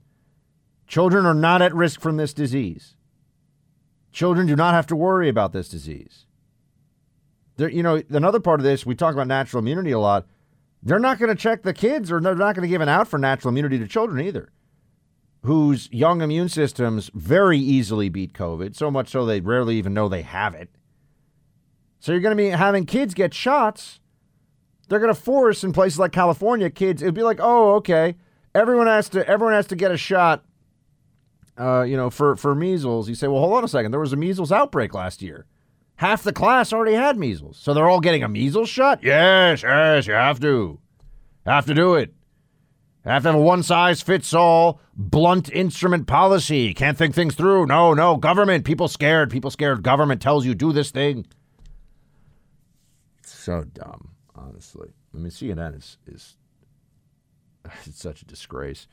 Children 0.89 1.25
are 1.25 1.33
not 1.33 1.63
at 1.63 1.73
risk 1.73 2.01
from 2.01 2.17
this 2.17 2.35
disease. 2.35 2.97
Children 4.11 4.49
do 4.49 4.57
not 4.57 4.75
have 4.75 4.89
to 4.89 4.97
worry 4.97 5.29
about 5.29 5.53
this 5.53 5.69
disease. 5.69 6.27
There, 7.57 7.71
you 7.71 7.83
know, 7.83 8.03
another 8.11 8.41
part 8.41 8.59
of 8.59 8.65
this, 8.65 8.85
we 8.85 8.97
talk 8.97 9.15
about 9.15 9.29
natural 9.29 9.63
immunity 9.63 9.93
a 9.93 10.01
lot. 10.01 10.27
They're 10.83 10.99
not 10.99 11.21
going 11.21 11.35
to 11.35 11.41
check 11.41 11.63
the 11.63 11.73
kids 11.73 12.11
or 12.11 12.21
they're 12.21 12.35
not 12.35 12.57
going 12.57 12.67
to 12.67 12.69
give 12.69 12.81
an 12.81 12.89
out 12.89 13.07
for 13.07 13.19
natural 13.19 13.51
immunity 13.51 13.79
to 13.79 13.87
children 13.87 14.27
either, 14.27 14.51
whose 15.45 15.89
young 15.93 16.23
immune 16.23 16.49
systems 16.49 17.09
very 17.15 17.59
easily 17.59 18.09
beat 18.09 18.33
COVID, 18.33 18.75
so 18.75 18.91
much 18.91 19.09
so 19.11 19.25
they 19.25 19.41
rarely 19.41 19.77
even 19.77 19.95
know 19.95 20.09
they 20.09 20.23
have 20.23 20.55
it. 20.55 20.71
So 22.03 22.11
you're 22.11 22.21
going 22.21 22.37
to 22.37 22.43
be 22.43 22.49
having 22.49 22.85
kids 22.85 23.15
get 23.15 23.33
shots. 23.33 24.01
They're 24.89 24.99
going 24.99 25.15
to 25.15 25.21
force 25.21 25.63
in 25.63 25.73
places 25.73 26.01
like 26.01 26.11
California 26.11 26.69
kids. 26.69 27.01
It'd 27.01 27.15
be 27.15 27.23
like, 27.23 27.39
oh, 27.41 27.75
okay, 27.77 28.17
everyone 28.57 28.89
has 28.89 29.09
to 29.11 29.27
everyone 29.27 29.55
has 29.55 29.69
to 29.69 29.77
get 29.77 29.93
a 29.93 29.97
shot. 29.97 30.45
Uh, 31.57 31.83
you 31.83 31.97
know, 31.97 32.11
for 32.11 32.35
for 32.35 32.57
measles, 32.57 33.09
you 33.09 33.15
say, 33.15 33.29
well, 33.29 33.39
hold 33.39 33.55
on 33.55 33.63
a 33.63 33.69
second. 33.69 33.93
There 33.93 34.01
was 34.01 34.13
a 34.13 34.17
measles 34.17 34.51
outbreak 34.51 34.95
last 34.95 35.23
year. 35.23 35.47
Half 35.95 36.25
the 36.25 36.33
class 36.33 36.73
already 36.73 36.97
had 36.97 37.17
measles, 37.17 37.57
so 37.57 37.73
they're 37.73 37.89
all 37.89 38.01
getting 38.01 38.25
a 38.25 38.29
measles 38.29 38.69
shot. 38.69 39.05
Yes, 39.05 39.63
yes, 39.63 40.09
you 40.09 40.15
have 40.15 40.41
to, 40.41 40.81
have 41.47 41.67
to 41.67 41.75
do 41.75 41.95
it. 41.95 42.13
Have 43.05 43.23
to 43.23 43.29
have 43.29 43.39
a 43.39 43.41
one 43.41 43.63
size 43.63 44.03
fits 44.03 44.35
all 44.35 44.81
blunt 44.97 45.53
instrument 45.53 46.09
policy. 46.09 46.75
Can't 46.75 46.99
think 46.99 47.15
things 47.15 47.37
through. 47.37 47.67
No, 47.67 47.95
no, 47.95 48.17
government. 48.17 48.65
People 48.65 48.89
scared. 48.89 49.31
People 49.31 49.53
scared. 49.53 49.85
Government 49.85 50.21
tells 50.21 50.45
you 50.45 50.57
do 50.57 50.73
this 50.73 50.91
thing 50.91 51.27
so 53.43 53.65
dumb, 53.65 54.11
honestly. 54.35 54.91
I 55.15 55.19
mean, 55.19 55.31
CNN 55.31 55.77
is 55.77 55.99
is 56.07 56.37
it's 57.85 58.01
such 58.01 58.23
a 58.23 58.25
disgrace. 58.25 58.87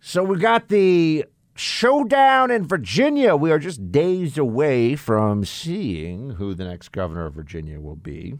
So 0.00 0.22
we 0.22 0.38
got 0.38 0.68
the 0.68 1.24
showdown 1.54 2.50
in 2.50 2.66
Virginia. 2.66 3.34
We 3.34 3.50
are 3.50 3.58
just 3.58 3.90
days 3.90 4.38
away 4.38 4.94
from 4.94 5.44
seeing 5.44 6.30
who 6.32 6.54
the 6.54 6.64
next 6.64 6.90
governor 6.90 7.26
of 7.26 7.34
Virginia 7.34 7.80
will 7.80 7.96
be. 7.96 8.38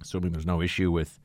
Assuming 0.00 0.32
there's 0.32 0.46
no 0.46 0.62
issue 0.62 0.90
with 0.90 1.18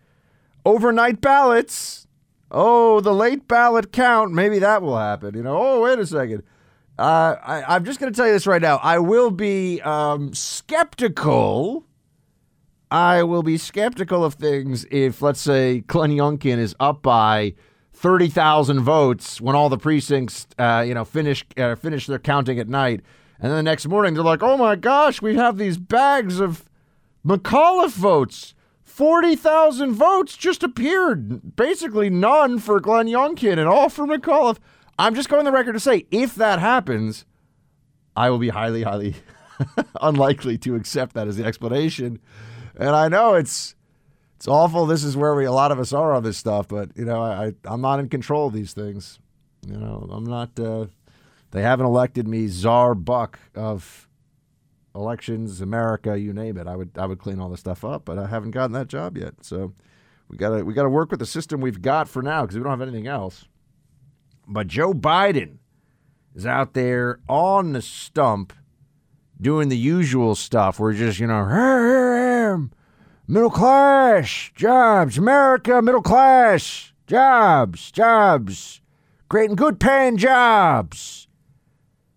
overnight 0.65 1.22
ballots. 1.22 2.08
Oh, 2.51 3.00
the 3.01 3.13
late 3.13 3.48
ballot 3.48 3.91
count. 3.91 4.31
Maybe 4.34 4.60
that 4.60 4.81
will 4.81 4.98
happen. 4.98 5.36
You 5.36 5.43
know, 5.43 5.58
oh, 5.58 5.81
wait 5.81 6.00
a 6.00 6.08
second. 6.08 6.43
Uh, 6.98 7.36
I, 7.41 7.75
am 7.75 7.86
just 7.86 8.00
going 8.00 8.12
to 8.12 8.17
tell 8.17 8.27
you 8.27 8.34
this 8.34 8.48
right 8.48 8.62
now. 8.62 8.77
I 8.77 9.00
will 9.00 9.31
be 9.31 9.79
um, 9.84 10.34
skeptical 10.34 11.86
I 12.91 13.24
will 13.24 13.43
be 13.43 13.58
skeptical 13.58 14.24
of 14.24 14.34
things 14.36 14.86
if, 14.89 15.22
let's 15.22 15.41
say, 15.41 15.81
Glenn 15.81 16.12
Youngkin 16.12 16.58
is 16.58 16.75
up 16.79 17.01
by 17.01 17.53
thirty 17.93 18.29
thousand 18.29 18.81
votes 18.81 19.39
when 19.39 19.55
all 19.55 19.69
the 19.69 19.77
precincts, 19.77 20.48
uh, 20.58 20.84
you 20.88 20.93
know, 20.93 21.05
finish 21.05 21.46
uh, 21.58 21.75
finish 21.75 22.08
their 22.08 22.19
counting 22.19 22.60
at 22.60 22.67
night, 22.67 23.01
and 23.39 23.51
then 23.51 23.58
the 23.58 23.63
next 23.63 23.88
morning 23.88 24.13
they're 24.13 24.24
like, 24.24 24.41
"Oh 24.41 24.58
my 24.58 24.75
gosh, 24.75 25.22
we 25.22 25.36
have 25.36 25.58
these 25.58 25.77
bags 25.77 26.39
of 26.39 26.65
McAuliffe 27.25 27.91
votes." 27.93 28.53
40,000 28.84 29.93
votes 29.93 30.36
just 30.36 30.62
appeared. 30.62 31.55
Basically 31.55 32.10
none 32.10 32.60
for 32.60 32.81
Glenn 32.81 33.08
Youngkin 33.08 33.58
and 33.58 33.62
all 33.62 33.88
for 33.88 34.05
McAuliffe. 34.05 34.58
I'm 34.98 35.15
just 35.15 35.29
going 35.29 35.46
the 35.46 35.53
record 35.53 35.72
to 35.72 35.79
say 35.79 36.05
if 36.12 36.36
that 36.36 36.60
happens, 36.60 37.24
I 38.13 38.29
will 38.29 38.39
be 38.39 38.50
highly, 38.50 38.84
highly 38.84 39.15
unlikely 40.01 40.58
to 40.58 40.75
accept 40.75 41.13
that 41.13 41.29
as 41.29 41.38
the 41.38 41.46
explanation. 41.46 42.19
And 42.79 42.95
I 42.95 43.09
know 43.09 43.36
it's 43.36 43.75
it's 44.38 44.48
awful. 44.48 44.86
This 44.86 45.03
is 45.03 45.17
where 45.17 45.36
we 45.36 45.43
a 45.45 45.51
lot 45.51 45.71
of 45.71 45.79
us 45.79 45.91
are 45.91 46.13
on 46.13 46.24
this 46.24 46.38
stuff, 46.38 46.69
but 46.69 46.89
you 46.95 47.03
know, 47.03 47.21
I, 47.21 47.53
I 47.65 47.74
am 47.74 47.81
not 47.81 48.00
in 48.00 48.07
control 48.07 48.48
of 48.48 48.53
these 48.53 48.74
things. 48.74 49.19
You 49.67 49.77
know, 49.77 50.07
I'm 50.09 50.24
not. 50.24 50.57
Uh, 50.57 50.86
they 51.51 51.62
haven't 51.62 51.88
elected 51.88 52.27
me 52.27 52.48
czar 52.48 52.95
buck 52.95 53.38
of 53.53 54.07
elections, 54.95 55.59
America, 55.59 56.17
you 56.17 56.31
name 56.31 56.57
it. 56.57 56.67
I 56.67 56.77
would 56.77 56.91
I 56.98 57.05
would 57.05 57.19
clean 57.19 57.39
all 57.39 57.50
this 57.50 57.59
stuff 57.59 57.83
up, 57.83 58.05
but 58.05 58.17
I 58.17 58.27
haven't 58.27 58.51
gotten 58.51 58.71
that 58.71 58.88
job 58.88 59.17
yet. 59.17 59.33
So 59.41 59.74
we 60.29 60.38
gotta 60.38 60.63
we 60.63 60.74
gotta 60.74 60.89
work 60.89 61.12
with 61.12 61.19
the 61.19 61.25
system 61.25 61.59
we've 61.59 61.81
got 61.81 62.07
for 62.07 62.21
now 62.21 62.43
because 62.43 62.55
we 62.55 62.63
don't 62.63 62.71
have 62.71 62.81
anything 62.81 63.07
else. 63.07 63.45
But 64.48 64.67
Joe 64.67 64.93
Biden 64.93 65.57
is 66.33 66.45
out 66.45 66.74
there 66.74 67.19
on 67.27 67.74
the 67.74 67.81
stump 67.81 68.53
doing 69.39 69.69
the 69.69 69.77
usual 69.77 70.36
stuff. 70.36 70.79
We're 70.79 70.93
just, 70.93 71.19
you 71.19 71.27
know, 71.27 71.43
middle 73.29 73.51
class 73.51 74.50
jobs, 74.55 75.19
America, 75.19 75.83
middle 75.83 76.01
class 76.01 76.93
jobs, 77.05 77.91
jobs, 77.91 78.81
great 79.29 79.50
and 79.50 79.57
good 79.57 79.79
paying 79.79 80.17
jobs. 80.17 81.27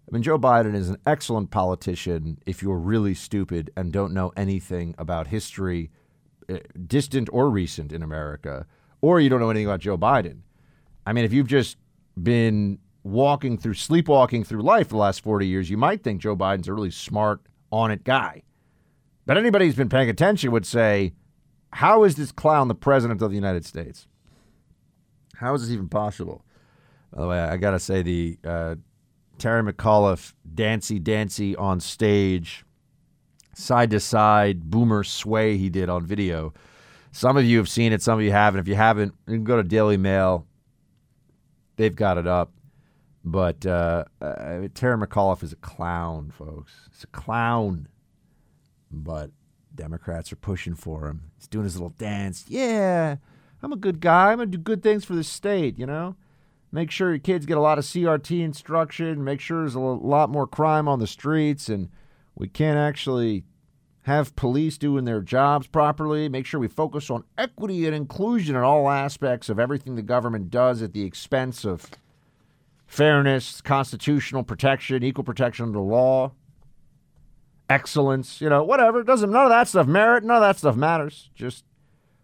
I 0.08 0.14
mean, 0.14 0.22
Joe 0.22 0.38
Biden 0.38 0.74
is 0.74 0.88
an 0.88 0.96
excellent 1.06 1.50
politician 1.50 2.38
if 2.46 2.62
you're 2.62 2.78
really 2.78 3.12
stupid 3.12 3.70
and 3.76 3.92
don't 3.92 4.14
know 4.14 4.32
anything 4.38 4.94
about 4.96 5.26
history, 5.26 5.90
uh, 6.48 6.58
distant 6.86 7.28
or 7.30 7.50
recent 7.50 7.92
in 7.92 8.02
America, 8.02 8.66
or 9.02 9.20
you 9.20 9.28
don't 9.28 9.40
know 9.40 9.50
anything 9.50 9.66
about 9.66 9.80
Joe 9.80 9.98
Biden. 9.98 10.38
I 11.06 11.12
mean, 11.12 11.26
if 11.26 11.32
you've 11.32 11.46
just 11.46 11.76
been 12.22 12.78
walking 13.02 13.58
through, 13.58 13.74
sleepwalking 13.74 14.44
through 14.44 14.62
life 14.62 14.88
the 14.88 14.96
last 14.96 15.22
40 15.22 15.46
years, 15.46 15.68
you 15.68 15.76
might 15.76 16.02
think 16.02 16.22
Joe 16.22 16.36
Biden's 16.36 16.68
a 16.68 16.72
really 16.72 16.90
smart, 16.90 17.42
on 17.70 17.90
it 17.90 18.04
guy. 18.04 18.42
But 19.24 19.36
anybody 19.36 19.66
who's 19.66 19.76
been 19.76 19.88
paying 19.88 20.08
attention 20.08 20.50
would 20.50 20.66
say, 20.66 21.12
how 21.72 22.04
is 22.04 22.16
this 22.16 22.32
clown 22.32 22.68
the 22.68 22.74
president 22.74 23.22
of 23.22 23.30
the 23.30 23.36
United 23.36 23.64
States? 23.64 24.06
How 25.36 25.54
is 25.54 25.62
this 25.62 25.70
even 25.70 25.88
possible? 25.88 26.44
By 27.12 27.20
the 27.20 27.28
way, 27.28 27.38
I 27.38 27.56
got 27.56 27.72
to 27.72 27.78
say, 27.78 28.02
the 28.02 28.38
uh, 28.44 28.74
Terry 29.38 29.62
McAuliffe 29.62 30.34
dancy 30.54 30.98
dancy 30.98 31.56
on 31.56 31.80
stage, 31.80 32.64
side 33.54 33.90
to 33.90 34.00
side 34.00 34.70
boomer 34.70 35.04
sway 35.04 35.56
he 35.56 35.68
did 35.68 35.88
on 35.88 36.06
video. 36.06 36.52
Some 37.12 37.36
of 37.36 37.44
you 37.44 37.58
have 37.58 37.68
seen 37.68 37.92
it, 37.92 38.02
some 38.02 38.18
of 38.18 38.24
you 38.24 38.32
haven't. 38.32 38.60
If 38.60 38.68
you 38.68 38.74
haven't, 38.74 39.14
you 39.26 39.34
can 39.34 39.44
go 39.44 39.56
to 39.56 39.62
Daily 39.62 39.96
Mail. 39.96 40.46
They've 41.76 41.94
got 41.94 42.18
it 42.18 42.26
up. 42.26 42.52
But 43.24 43.64
uh, 43.66 44.04
uh, 44.20 44.68
Terry 44.74 44.96
McAuliffe 44.96 45.42
is 45.42 45.52
a 45.52 45.56
clown, 45.56 46.32
folks. 46.36 46.72
It's 46.86 47.04
a 47.04 47.08
clown. 47.08 47.88
But 48.92 49.30
Democrats 49.74 50.32
are 50.32 50.36
pushing 50.36 50.74
for 50.74 51.08
him. 51.08 51.30
He's 51.38 51.48
doing 51.48 51.64
his 51.64 51.76
little 51.76 51.94
dance. 51.96 52.44
Yeah, 52.48 53.16
I'm 53.62 53.72
a 53.72 53.76
good 53.76 54.00
guy. 54.00 54.32
I'm 54.32 54.38
going 54.38 54.50
to 54.50 54.58
do 54.58 54.62
good 54.62 54.82
things 54.82 55.04
for 55.04 55.14
the 55.14 55.24
state, 55.24 55.78
you 55.78 55.86
know? 55.86 56.16
Make 56.70 56.90
sure 56.90 57.10
your 57.10 57.18
kids 57.18 57.46
get 57.46 57.58
a 57.58 57.60
lot 57.60 57.78
of 57.78 57.84
CRT 57.84 58.42
instruction. 58.42 59.22
Make 59.24 59.40
sure 59.40 59.60
there's 59.60 59.74
a 59.74 59.80
lot 59.80 60.30
more 60.30 60.46
crime 60.46 60.88
on 60.88 60.98
the 60.98 61.06
streets. 61.06 61.68
And 61.68 61.90
we 62.34 62.48
can't 62.48 62.78
actually 62.78 63.44
have 64.02 64.34
police 64.36 64.78
doing 64.78 65.04
their 65.04 65.20
jobs 65.20 65.66
properly. 65.66 66.28
Make 66.28 66.46
sure 66.46 66.58
we 66.58 66.68
focus 66.68 67.10
on 67.10 67.24
equity 67.36 67.86
and 67.86 67.94
inclusion 67.94 68.56
in 68.56 68.62
all 68.62 68.90
aspects 68.90 69.48
of 69.48 69.58
everything 69.58 69.94
the 69.94 70.02
government 70.02 70.50
does 70.50 70.82
at 70.82 70.92
the 70.92 71.04
expense 71.04 71.64
of 71.64 71.88
fairness, 72.86 73.60
constitutional 73.60 74.42
protection, 74.42 75.02
equal 75.02 75.24
protection 75.24 75.66
under 75.66 75.80
law, 75.80 76.32
excellence, 77.72 78.40
you 78.40 78.48
know, 78.48 78.62
whatever. 78.62 79.02
Doesn't 79.02 79.30
none 79.30 79.44
of 79.44 79.50
that 79.50 79.68
stuff 79.68 79.86
merit, 79.86 80.24
none 80.24 80.36
of 80.36 80.42
that 80.42 80.58
stuff 80.58 80.76
matters. 80.76 81.30
Just 81.34 81.64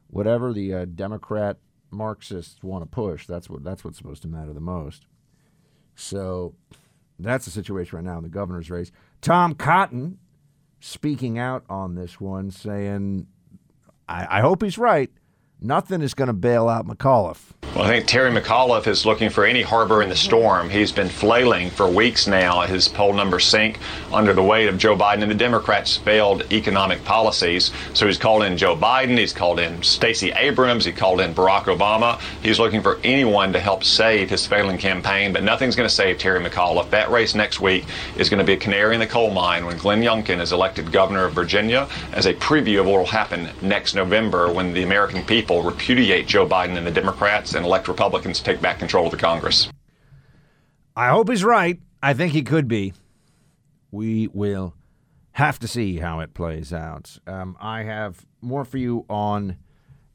whatever 0.09 0.52
the 0.52 0.75
uh, 0.75 0.85
Democrat 0.85 1.57
Marxists 1.90 2.62
want 2.62 2.83
to 2.83 2.87
push, 2.87 3.26
that's 3.26 3.49
what 3.49 3.64
that's 3.64 3.85
what's 3.85 3.99
supposed 3.99 4.23
to 4.23 4.28
matter 4.28 4.52
the 4.52 4.61
most. 4.61 5.07
So 5.95 6.55
that's 7.19 7.45
the 7.45 7.50
situation 7.50 7.97
right 7.97 8.05
now 8.05 8.19
in 8.19 8.23
the 8.23 8.28
governor's 8.28 8.71
race. 8.71 8.93
Tom 9.21 9.55
Cotton 9.55 10.19
speaking 10.81 11.38
out 11.38 11.64
on 11.69 11.95
this 11.95 12.21
one, 12.21 12.50
saying, 12.50 13.26
I, 14.09 14.38
I 14.38 14.40
hope 14.40 14.62
he's 14.62 14.78
right. 14.78 15.11
Nothing 15.61 16.03
is 16.03 16.15
going 16.15 16.29
to 16.29 16.33
bail 16.33 16.69
out 16.69 16.87
McAuliffe. 16.87 17.49
Well, 17.75 17.85
I 17.85 17.88
think 17.88 18.07
Terry 18.07 18.31
McAuliffe 18.31 18.87
is 18.87 19.05
looking 19.05 19.29
for 19.29 19.45
any 19.45 19.61
harbor 19.61 20.03
in 20.03 20.09
the 20.09 20.17
storm. 20.17 20.71
He's 20.71 20.91
been 20.91 21.09
flailing 21.09 21.69
for 21.71 21.87
weeks 21.88 22.27
now. 22.27 22.62
His 22.62 22.88
poll 22.88 23.12
numbers 23.12 23.45
sink 23.45 23.79
under 24.12 24.33
the 24.33 24.43
weight 24.43 24.69
of 24.69 24.79
Joe 24.79 24.97
Biden 24.97 25.23
and 25.23 25.31
the 25.31 25.35
Democrats' 25.35 25.97
failed 25.97 26.50
economic 26.53 27.05
policies. 27.05 27.71
So 27.93 28.07
he's 28.07 28.17
called 28.17 28.45
in 28.45 28.57
Joe 28.57 28.75
Biden. 28.75 29.19
He's 29.19 29.33
called 29.33 29.61
in 29.61 29.83
Stacey 29.83 30.31
Abrams. 30.33 30.85
He 30.85 30.93
called 30.93 31.21
in 31.21 31.35
Barack 31.35 31.65
Obama. 31.65 32.19
He's 32.43 32.59
looking 32.59 32.83
for 32.83 32.99
anyone 33.05 33.53
to 33.53 33.61
help 33.61 33.85
save 33.85 34.31
his 34.31 34.47
failing 34.47 34.79
campaign, 34.79 35.33
but 35.33 35.43
nothing's 35.43 35.77
going 35.77 35.88
to 35.88 35.95
save 35.95 36.19
Terry 36.19 36.43
McAuliffe. 36.43 36.91
That 36.91 37.11
race 37.11 37.35
next 37.35 37.61
week 37.61 37.85
is 38.17 38.31
going 38.31 38.38
to 38.38 38.47
be 38.47 38.55
a 38.55 38.57
canary 38.57 38.95
in 38.95 39.00
the 39.00 39.07
coal 39.07 39.31
mine 39.31 39.67
when 39.67 39.77
Glenn 39.77 40.03
Youngkin 40.03 40.41
is 40.41 40.53
elected 40.53 40.91
governor 40.91 41.27
of 41.27 41.35
Virginia 41.35 41.88
as 42.12 42.27
a 42.27 42.35
preview 42.35 42.81
of 42.81 42.87
what 42.87 42.99
will 42.99 43.07
happen 43.07 43.50
next 43.61 43.95
November 43.95 44.53
when 44.53 44.73
the 44.73 44.83
American 44.83 45.23
people 45.25 45.48
repudiate 45.57 46.26
Joe 46.26 46.47
Biden 46.47 46.76
and 46.76 46.87
the 46.87 46.90
Democrats 46.90 47.55
and 47.55 47.64
elect 47.64 47.88
Republicans 47.88 48.38
to 48.38 48.45
take 48.45 48.61
back 48.61 48.78
control 48.78 49.07
of 49.07 49.11
the 49.11 49.17
Congress. 49.17 49.69
I 50.95 51.09
hope 51.09 51.28
he's 51.31 51.45
right. 51.45 51.81
I 52.02 52.14
think 52.14 52.33
he 52.33 52.43
could 52.43 52.69
be. 52.69 52.93
We 53.90 54.28
will 54.28 54.75
have 55.33 55.59
to 55.61 55.69
see 55.69 55.99
how 55.99 56.21
it 56.21 56.35
plays 56.35 56.73
out. 56.73 57.19
Um, 57.26 57.57
I 57.61 57.85
have 57.85 58.26
more 58.40 58.64
for 58.64 58.78
you 58.78 59.05
on 59.09 59.57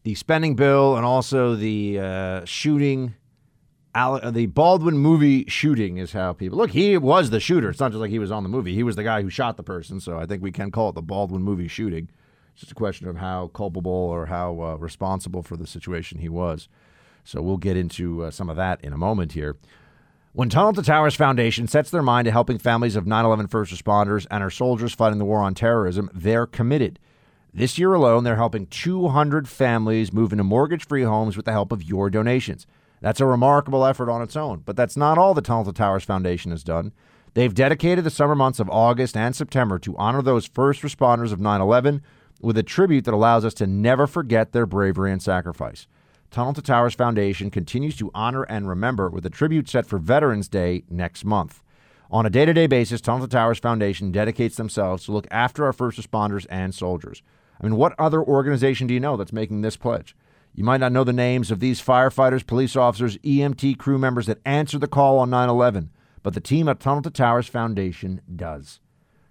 the 0.03 0.15
spending 0.15 0.55
bill 0.55 0.95
and 0.95 1.05
also 1.05 1.55
the 1.55 1.99
uh, 1.99 2.45
shooting. 2.45 3.15
Uh, 3.95 4.31
the 4.31 4.47
Baldwin 4.47 4.97
movie 4.97 5.45
shooting 5.47 5.97
is 5.97 6.13
how 6.13 6.33
people 6.33 6.57
look. 6.57 6.71
He 6.71 6.97
was 6.97 7.29
the 7.29 7.39
shooter. 7.39 7.69
It's 7.69 7.79
not 7.79 7.91
just 7.91 8.01
like 8.01 8.09
he 8.09 8.19
was 8.19 8.31
on 8.31 8.43
the 8.43 8.49
movie. 8.49 8.73
He 8.73 8.83
was 8.83 8.95
the 8.95 9.03
guy 9.03 9.21
who 9.21 9.29
shot 9.29 9.55
the 9.55 9.63
person. 9.63 9.99
So 9.99 10.17
I 10.17 10.25
think 10.25 10.43
we 10.43 10.51
can 10.51 10.71
call 10.71 10.89
it 10.89 10.95
the 10.95 11.01
Baldwin 11.01 11.43
movie 11.43 11.67
shooting. 11.67 12.09
It's 12.53 12.61
just 12.61 12.71
a 12.71 12.75
question 12.75 13.07
of 13.07 13.17
how 13.17 13.47
culpable 13.47 13.91
or 13.91 14.27
how 14.27 14.61
uh, 14.61 14.75
responsible 14.75 15.41
for 15.41 15.57
the 15.57 15.67
situation 15.67 16.19
he 16.19 16.29
was. 16.29 16.69
So 17.23 17.41
we'll 17.41 17.57
get 17.57 17.77
into 17.77 18.23
uh, 18.23 18.31
some 18.31 18.49
of 18.49 18.57
that 18.57 18.83
in 18.83 18.93
a 18.93 18.97
moment 18.97 19.31
here. 19.31 19.57
When 20.33 20.49
Tunnel 20.49 20.73
to 20.73 20.83
Towers 20.83 21.15
Foundation 21.15 21.67
sets 21.67 21.89
their 21.89 22.01
mind 22.01 22.25
to 22.25 22.31
helping 22.31 22.57
families 22.57 22.95
of 22.95 23.07
9 23.07 23.25
11 23.25 23.47
first 23.47 23.73
responders 23.73 24.27
and 24.29 24.43
our 24.43 24.49
soldiers 24.49 24.93
fighting 24.93 25.19
the 25.19 25.25
war 25.25 25.39
on 25.39 25.53
terrorism, 25.53 26.09
they're 26.13 26.45
committed. 26.45 26.99
This 27.53 27.77
year 27.77 27.93
alone, 27.93 28.23
they're 28.23 28.35
helping 28.35 28.65
200 28.67 29.47
families 29.47 30.11
move 30.11 30.31
into 30.31 30.43
mortgage 30.43 30.87
free 30.87 31.03
homes 31.03 31.37
with 31.37 31.45
the 31.45 31.51
help 31.51 31.71
of 31.71 31.83
your 31.83 32.09
donations. 32.09 32.65
That's 32.99 33.21
a 33.21 33.25
remarkable 33.25 33.85
effort 33.85 34.09
on 34.09 34.21
its 34.21 34.35
own, 34.35 34.63
but 34.65 34.75
that's 34.75 34.97
not 34.97 35.17
all 35.17 35.33
the 35.33 35.41
Tunnel 35.41 35.65
to 35.65 35.73
Towers 35.73 36.03
Foundation 36.03 36.51
has 36.51 36.63
done. 36.63 36.93
They've 37.35 37.53
dedicated 37.53 38.03
the 38.03 38.09
summer 38.09 38.35
months 38.35 38.59
of 38.59 38.69
August 38.69 39.17
and 39.17 39.35
September 39.35 39.77
to 39.79 39.97
honor 39.97 40.21
those 40.21 40.47
first 40.47 40.81
responders 40.81 41.31
of 41.31 41.39
9 41.39 41.61
11 41.61 42.01
with 42.43 42.57
a 42.57 42.63
tribute 42.63 43.05
that 43.05 43.13
allows 43.13 43.45
us 43.45 43.53
to 43.55 43.65
never 43.65 44.05
forget 44.05 44.51
their 44.51 44.65
bravery 44.65 45.11
and 45.11 45.21
sacrifice. 45.21 45.87
Tunnel 46.29 46.53
to 46.53 46.61
Towers 46.61 46.93
Foundation 46.93 47.49
continues 47.49 47.95
to 47.97 48.11
honor 48.13 48.43
and 48.43 48.67
remember 48.67 49.09
with 49.09 49.25
a 49.25 49.29
tribute 49.29 49.69
set 49.69 49.85
for 49.85 49.97
Veterans 49.97 50.49
Day 50.49 50.83
next 50.89 51.23
month. 51.23 51.63
On 52.11 52.25
a 52.25 52.29
day 52.29 52.45
to 52.45 52.53
day 52.53 52.67
basis, 52.67 53.01
Tunnel 53.01 53.27
to 53.27 53.31
Towers 53.31 53.59
Foundation 53.59 54.11
dedicates 54.11 54.57
themselves 54.57 55.05
to 55.05 55.11
look 55.13 55.27
after 55.31 55.65
our 55.65 55.73
first 55.73 55.97
responders 55.97 56.45
and 56.49 56.75
soldiers. 56.75 57.23
I 57.61 57.65
mean, 57.65 57.77
what 57.77 57.95
other 57.97 58.21
organization 58.21 58.87
do 58.87 58.93
you 58.93 58.99
know 58.99 59.15
that's 59.15 59.31
making 59.31 59.61
this 59.61 59.77
pledge? 59.77 60.15
You 60.53 60.63
might 60.63 60.81
not 60.81 60.91
know 60.91 61.03
the 61.03 61.13
names 61.13 61.49
of 61.49 61.59
these 61.59 61.81
firefighters, 61.81 62.45
police 62.45 62.75
officers, 62.75 63.17
EMT 63.19 63.77
crew 63.77 63.97
members 63.97 64.25
that 64.25 64.41
answered 64.45 64.81
the 64.81 64.87
call 64.87 65.17
on 65.17 65.29
9 65.29 65.49
11, 65.49 65.91
but 66.21 66.33
the 66.33 66.41
team 66.41 66.67
at 66.67 66.79
Tunnel 66.79 67.03
to 67.03 67.09
Towers 67.09 67.47
Foundation 67.47 68.21
does. 68.35 68.81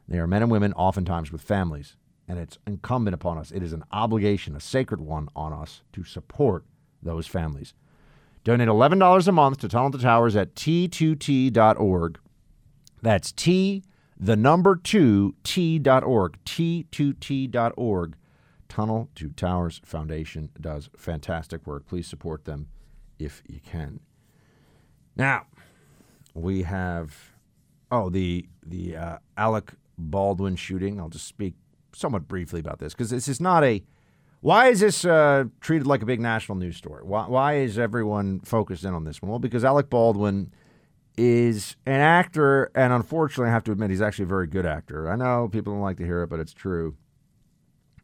They 0.08 0.18
are 0.18 0.26
men 0.26 0.42
and 0.42 0.50
women, 0.50 0.72
oftentimes 0.72 1.30
with 1.30 1.42
families, 1.42 1.96
and 2.28 2.38
it's 2.38 2.58
incumbent 2.66 3.14
upon 3.14 3.38
us. 3.38 3.50
It 3.50 3.62
is 3.62 3.72
an 3.72 3.84
obligation, 3.92 4.56
a 4.56 4.60
sacred 4.60 5.00
one 5.00 5.28
on 5.34 5.52
us, 5.52 5.82
to 5.92 6.04
support 6.04 6.64
those 7.02 7.26
families. 7.26 7.74
Donate 8.44 8.68
$11 8.68 9.28
a 9.28 9.32
month 9.32 9.58
to 9.58 9.68
Tunnel 9.68 9.90
to 9.92 9.98
Towers 9.98 10.34
at 10.34 10.54
t2t.org. 10.54 12.18
That's 13.00 13.32
T, 13.32 13.82
the 14.18 14.36
number 14.36 14.76
two, 14.76 15.34
T.org. 15.42 16.38
T2T.org. 16.44 18.16
Tunnel 18.68 19.08
to 19.16 19.28
Towers 19.30 19.80
Foundation 19.84 20.48
does 20.60 20.88
fantastic 20.96 21.66
work. 21.66 21.86
Please 21.86 22.06
support 22.06 22.44
them 22.44 22.68
if 23.18 23.42
you 23.46 23.60
can. 23.60 24.00
Now, 25.16 25.46
we 26.34 26.62
have, 26.62 27.34
oh, 27.90 28.08
the, 28.08 28.48
the 28.64 28.96
uh, 28.96 29.18
Alec 29.36 29.72
Baldwin 29.98 30.56
shooting. 30.56 31.00
I'll 31.00 31.08
just 31.08 31.26
speak 31.26 31.54
somewhat 31.94 32.28
briefly 32.28 32.60
about 32.60 32.78
this 32.78 32.92
because 32.92 33.10
this 33.10 33.28
is 33.28 33.40
not 33.40 33.64
a 33.64 33.82
why 34.42 34.68
is 34.68 34.80
this 34.80 35.04
uh, 35.04 35.44
treated 35.60 35.86
like 35.86 36.02
a 36.02 36.06
big 36.06 36.20
national 36.20 36.58
news 36.58 36.76
story? 36.76 37.04
Why, 37.04 37.26
why 37.28 37.58
is 37.58 37.78
everyone 37.78 38.40
focused 38.40 38.84
in 38.84 38.92
on 38.92 39.04
this 39.04 39.22
one? 39.22 39.30
Well, 39.30 39.38
because 39.38 39.64
Alec 39.64 39.88
Baldwin 39.88 40.52
is 41.16 41.76
an 41.86 42.00
actor, 42.00 42.70
and 42.74 42.92
unfortunately, 42.92 43.50
I 43.50 43.52
have 43.52 43.62
to 43.64 43.72
admit, 43.72 43.90
he's 43.90 44.02
actually 44.02 44.24
a 44.24 44.28
very 44.28 44.48
good 44.48 44.66
actor. 44.66 45.08
I 45.08 45.14
know 45.14 45.48
people 45.48 45.72
don't 45.72 45.82
like 45.82 45.98
to 45.98 46.04
hear 46.04 46.24
it, 46.24 46.26
but 46.26 46.40
it's 46.40 46.52
true. 46.52 46.96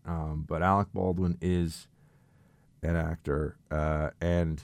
Um, 0.07 0.45
but 0.47 0.63
Alec 0.63 0.89
Baldwin 0.95 1.39
is 1.41 1.89
an 2.85 2.95
actor, 2.95 3.57
uh, 3.73 4.11
and 4.21 4.63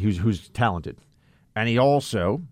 who's 0.00 0.18
who's 0.18 0.48
talented, 0.50 0.98
and 1.56 1.68
he 1.68 1.76
also 1.76 2.42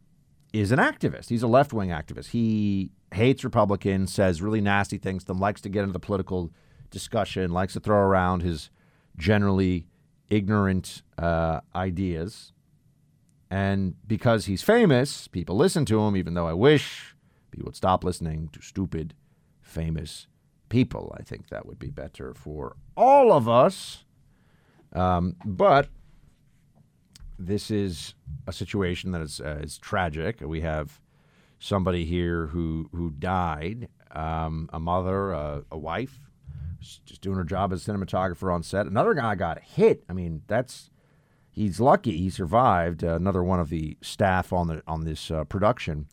is 0.52 0.72
an 0.72 0.78
activist. 0.78 1.28
He's 1.28 1.42
a 1.42 1.46
left 1.46 1.72
wing 1.72 1.90
activist. 1.90 2.30
He 2.30 2.90
hates 3.12 3.44
Republicans, 3.44 4.12
says 4.12 4.42
really 4.42 4.60
nasty 4.60 4.98
things 4.98 5.22
to 5.22 5.28
them, 5.28 5.38
likes 5.38 5.60
to 5.62 5.68
get 5.68 5.80
into 5.80 5.92
the 5.92 6.00
political 6.00 6.50
discussion, 6.90 7.50
likes 7.50 7.74
to 7.74 7.80
throw 7.80 7.98
around 7.98 8.42
his 8.42 8.70
generally 9.16 9.86
ignorant 10.28 11.02
uh, 11.18 11.60
ideas. 11.74 12.52
And 13.50 13.94
because 14.06 14.46
he's 14.46 14.62
famous, 14.62 15.28
people 15.28 15.56
listen 15.56 15.84
to 15.86 16.00
him, 16.00 16.16
even 16.16 16.34
though 16.34 16.48
I 16.48 16.54
wish 16.54 17.14
people 17.50 17.66
would 17.66 17.76
stop 17.76 18.02
listening 18.02 18.48
to 18.52 18.60
stupid, 18.60 19.14
famous 19.62 20.26
people. 20.68 21.14
I 21.18 21.22
think 21.22 21.48
that 21.48 21.66
would 21.66 21.78
be 21.78 21.90
better 21.90 22.34
for 22.34 22.76
all 22.96 23.32
of 23.32 23.48
us. 23.48 24.04
Um, 24.92 25.36
but 25.44 25.88
this 27.38 27.70
is 27.70 28.14
a 28.46 28.52
situation 28.52 29.12
that 29.12 29.20
is, 29.22 29.40
uh, 29.40 29.60
is 29.62 29.78
tragic. 29.78 30.40
We 30.40 30.62
have 30.62 31.00
somebody 31.64 32.04
here 32.04 32.48
who 32.48 32.88
who 32.92 33.10
died, 33.10 33.88
um, 34.10 34.68
a 34.72 34.78
mother, 34.78 35.32
a, 35.32 35.64
a 35.70 35.78
wife, 35.78 36.30
just 36.80 37.20
doing 37.22 37.36
her 37.36 37.44
job 37.44 37.72
as 37.72 37.86
a 37.86 37.90
cinematographer 37.90 38.52
on 38.52 38.62
set. 38.62 38.86
Another 38.86 39.14
guy 39.14 39.34
got 39.34 39.60
hit. 39.62 40.04
I 40.08 40.12
mean, 40.12 40.42
that's 40.46 40.90
he's 41.50 41.80
lucky 41.80 42.18
he 42.18 42.28
survived. 42.28 43.02
Uh, 43.02 43.14
another 43.14 43.42
one 43.42 43.60
of 43.60 43.70
the 43.70 43.96
staff 44.02 44.52
on 44.52 44.68
the 44.68 44.82
on 44.86 45.04
this 45.04 45.30
uh, 45.30 45.44
production. 45.44 46.06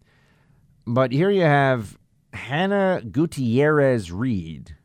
But 0.88 1.12
here 1.12 1.30
you 1.30 1.42
have 1.42 1.98
Hannah 2.34 3.02
Gutierrez 3.10 4.12
Reed. 4.12 4.78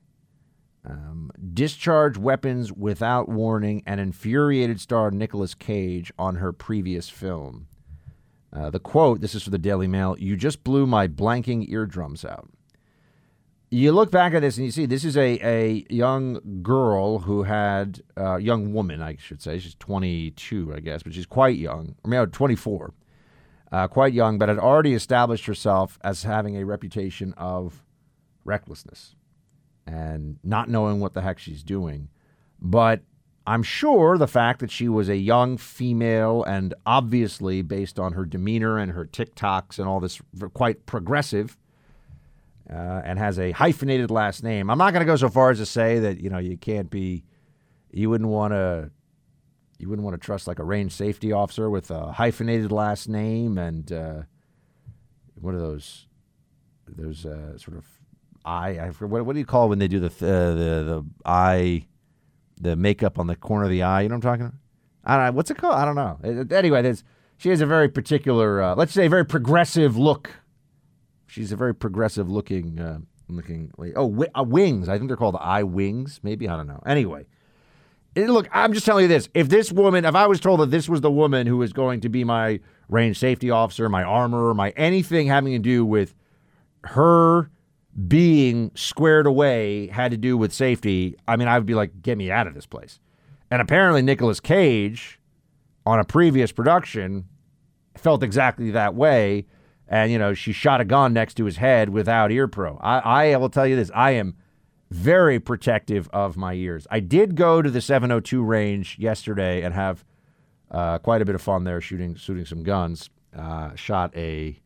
Um, 0.89 1.33
discharged 1.53 2.17
weapons 2.17 2.73
without 2.73 3.29
warning 3.29 3.83
and 3.87 4.01
infuriated 4.01 4.81
star 4.81 5.11
Nicolas 5.11 5.53
Cage 5.53 6.13
on 6.17 6.37
her 6.37 6.53
previous 6.53 7.09
film. 7.09 7.67
Uh, 8.57 8.71
the 8.71 8.81
quote 8.81 9.21
this 9.21 9.35
is 9.35 9.43
for 9.43 9.51
the 9.51 9.59
Daily 9.59 9.87
Mail 9.87 10.17
you 10.19 10.35
just 10.35 10.65
blew 10.65 10.87
my 10.87 11.07
blanking 11.07 11.69
eardrums 11.69 12.25
out 12.25 12.49
you 13.71 13.93
look 13.93 14.11
back 14.11 14.33
at 14.33 14.43
this 14.43 14.57
and 14.57 14.67
you 14.67 14.73
see 14.73 14.87
this 14.87 15.05
is 15.05 15.17
a, 15.17 15.39
a 15.43 15.85
young 15.91 16.63
girl 16.63 17.21
who 17.21 17.43
had 17.43 18.03
a 18.17 18.27
uh, 18.27 18.37
young 18.37 18.73
woman, 18.73 19.03
I 19.03 19.17
should 19.19 19.43
say. 19.43 19.59
She's 19.59 19.75
22, 19.75 20.73
I 20.75 20.81
guess, 20.81 21.03
but 21.03 21.13
she's 21.15 21.27
quite 21.27 21.57
young. 21.57 21.97
I 22.05 22.09
mean, 22.09 22.27
24, 22.27 22.95
uh, 23.73 23.89
quite 23.89 24.13
young, 24.13 24.39
but 24.39 24.49
had 24.49 24.59
already 24.59 24.95
established 24.95 25.47
herself 25.47 25.99
as 26.05 26.23
having 26.23 26.57
a 26.57 26.65
reputation 26.65 27.35
of 27.37 27.83
recklessness 28.45 29.17
and 29.87 30.39
not 30.45 30.69
knowing 30.69 31.01
what 31.01 31.15
the 31.15 31.23
heck 31.23 31.39
she's 31.39 31.65
doing. 31.65 32.09
But 32.61 33.03
I'm 33.47 33.63
sure 33.63 34.19
the 34.19 34.27
fact 34.27 34.59
that 34.61 34.71
she 34.71 34.89
was 34.89 35.09
a 35.09 35.17
young 35.17 35.57
female 35.57 36.43
and 36.43 36.75
obviously, 36.85 37.63
based 37.63 37.99
on 37.99 38.15
her 38.15 38.25
demeanor 38.25 38.79
and 38.79 38.93
her 38.93 39.07
TikToks 39.07 39.79
and 39.79 39.87
all 39.87 40.01
this, 40.01 40.21
quite 40.53 40.85
progressive 40.87 41.57
uh, 42.69 43.03
and 43.05 43.19
has 43.19 43.39
a 43.39 43.53
hyphenated 43.53 44.11
last 44.11 44.43
name. 44.43 44.69
I'm 44.69 44.79
not 44.79 44.93
going 44.93 45.01
to 45.01 45.07
go 45.07 45.17
so 45.17 45.29
far 45.29 45.51
as 45.51 45.59
to 45.59 45.67
say 45.67 46.01
that 46.01 46.21
you 46.21 46.29
know 46.29 46.39
you 46.39 46.57
can't 46.57 46.91
be, 46.91 47.23
you 47.93 48.11
wouldn't 48.11 48.31
want 48.31 48.53
to, 48.53 48.91
you 49.79 49.89
wouldn't 49.89 50.05
want 50.05 50.21
to 50.21 50.25
trust 50.25 50.49
like 50.49 50.59
a 50.59 50.65
range 50.65 50.93
safety 50.93 51.31
officer 51.33 51.71
with 51.71 51.91
a 51.91 52.13
hyphenated 52.13 52.73
last 52.73 53.09
name 53.09 53.59
and 53.59 53.93
uh, 53.93 54.23
what 55.41 55.55
are 55.55 55.61
those, 55.61 56.07
those 56.89 57.25
uh, 57.25 57.57
sort 57.59 57.77
of. 57.77 57.85
I 58.45 58.91
forget, 58.91 59.11
what, 59.11 59.27
what 59.27 59.33
do 59.33 59.41
you 59.41 59.45
call 59.45 59.69
when 59.69 59.81
they 59.81 59.89
do 59.89 59.99
the 59.99 60.07
uh, 60.07 60.55
the 60.55 60.85
the 60.85 61.05
eye, 61.25 61.89
the 62.61 62.77
makeup 62.77 63.19
on 63.19 63.27
the 63.27 63.37
corner 63.37 63.65
of 63.65 63.71
the 63.71 63.83
eye? 63.83 64.03
You 64.03 64.09
know 64.09 64.17
what 64.17 64.25
I'm 64.25 64.33
talking 64.33 64.47
about? 64.47 64.55
I 65.05 65.17
don't 65.17 65.27
know 65.27 65.33
what's 65.37 65.51
it 65.51 65.57
called. 65.57 65.75
I 65.75 65.85
don't 65.85 65.95
know. 65.95 66.57
Anyway, 66.57 66.83
there's 66.83 67.05
she 67.37 67.51
has 67.51 67.61
a 67.61 67.67
very 67.67 67.89
particular, 67.89 68.63
uh, 68.63 68.75
let's 68.75 68.93
say, 68.93 69.07
a 69.07 69.11
very 69.11 69.25
progressive 69.25 69.97
look 69.97 70.33
She's 71.27 71.53
a 71.53 71.57
very 71.57 71.75
progressive 71.75 72.31
looking 72.31 72.79
uh, 72.79 72.99
looking. 73.29 73.71
Oh, 73.79 74.09
wi- 74.09 74.31
uh, 74.39 74.45
wings. 74.45 74.89
I 74.89 74.97
think 74.97 75.09
they're 75.09 75.17
called 75.17 75.37
eye 75.39 75.65
wings. 75.65 76.21
Maybe 76.23 76.49
I 76.49 76.57
don't 76.57 76.69
know. 76.69 76.81
Anyway, 76.87 77.27
it, 78.15 78.29
look, 78.31 78.49
I'm 78.53 78.73
just 78.73 78.87
telling 78.87 79.03
you 79.03 79.09
this. 79.09 79.29
If 79.35 79.49
this 79.49 79.73
woman, 79.73 80.05
if 80.05 80.15
I 80.15 80.27
was 80.27 80.41
told 80.41 80.61
that 80.61 80.71
this 80.71 80.89
was 80.89 81.01
the 81.01 81.11
woman 81.11 81.47
who 81.47 81.57
was 81.59 81.73
going 81.73 82.01
to 82.01 82.09
be 82.09 82.25
my 82.25 82.61
range 82.89 83.19
safety 83.19 83.51
officer, 83.51 83.89
my 83.89 84.05
armorer, 84.05 84.55
my 84.55 84.71
anything 84.71 85.27
having 85.27 85.53
to 85.53 85.59
do 85.59 85.85
with 85.85 86.15
her 86.85 87.51
being 88.09 88.71
squared 88.75 89.27
away 89.27 89.87
had 89.89 90.11
to 90.11 90.17
do 90.17 90.37
with 90.37 90.53
safety, 90.53 91.17
I 91.27 91.37
mean, 91.37 91.49
I 91.49 91.59
would 91.59 91.67
be 91.67 91.75
like, 91.75 92.03
get 92.03 92.19
me 92.19 92.31
out 92.31 92.47
of 92.47 92.55
this 92.55 92.67
place. 92.67 93.01
And 93.51 93.63
apparently, 93.63 94.03
Nicolas 94.03 94.41
Cage 94.41 95.21
on 95.85 95.99
a 95.99 96.05
previous 96.05 96.53
production 96.53 97.27
felt 97.97 98.23
exactly 98.23 98.71
that 98.73 98.95
way 98.95 99.47
and 99.89 100.11
you 100.11 100.19
know 100.19 100.35
she 100.35 100.53
shot 100.53 100.81
a 100.81 100.85
gun 100.85 101.13
next 101.13 101.35
to 101.35 101.45
his 101.45 101.57
head 101.57 101.89
without 101.91 102.31
ear 102.33 102.49
pro. 102.49 102.77
I, 102.79 103.31
I 103.33 103.37
will 103.37 103.49
tell 103.49 103.67
you 103.67 103.77
this: 103.77 103.91
I 103.95 104.13
am 104.13 104.37
very 104.91 105.41
protective 105.41 106.09
of 106.13 106.37
my 106.37 106.55
ears. 106.55 106.87
I 106.91 107.01
did 107.01 107.35
go 107.35 107.63
to 107.63 107.71
the 107.71 107.81
702 107.81 108.43
range 108.43 108.99
yesterday 108.99 109.63
and 109.63 109.75
have 109.75 110.05
uh, 110.71 110.99
quite 110.99 111.23
a 111.23 111.25
bit 111.25 111.35
of 111.35 111.43
fun 111.43 111.65
there 111.65 111.81
shooting 111.81 112.15
shooting 112.15 112.45
some 112.45 112.63
guns. 112.63 113.11
Uh, 113.37 113.75
shot 113.75 114.17
a 114.17 114.59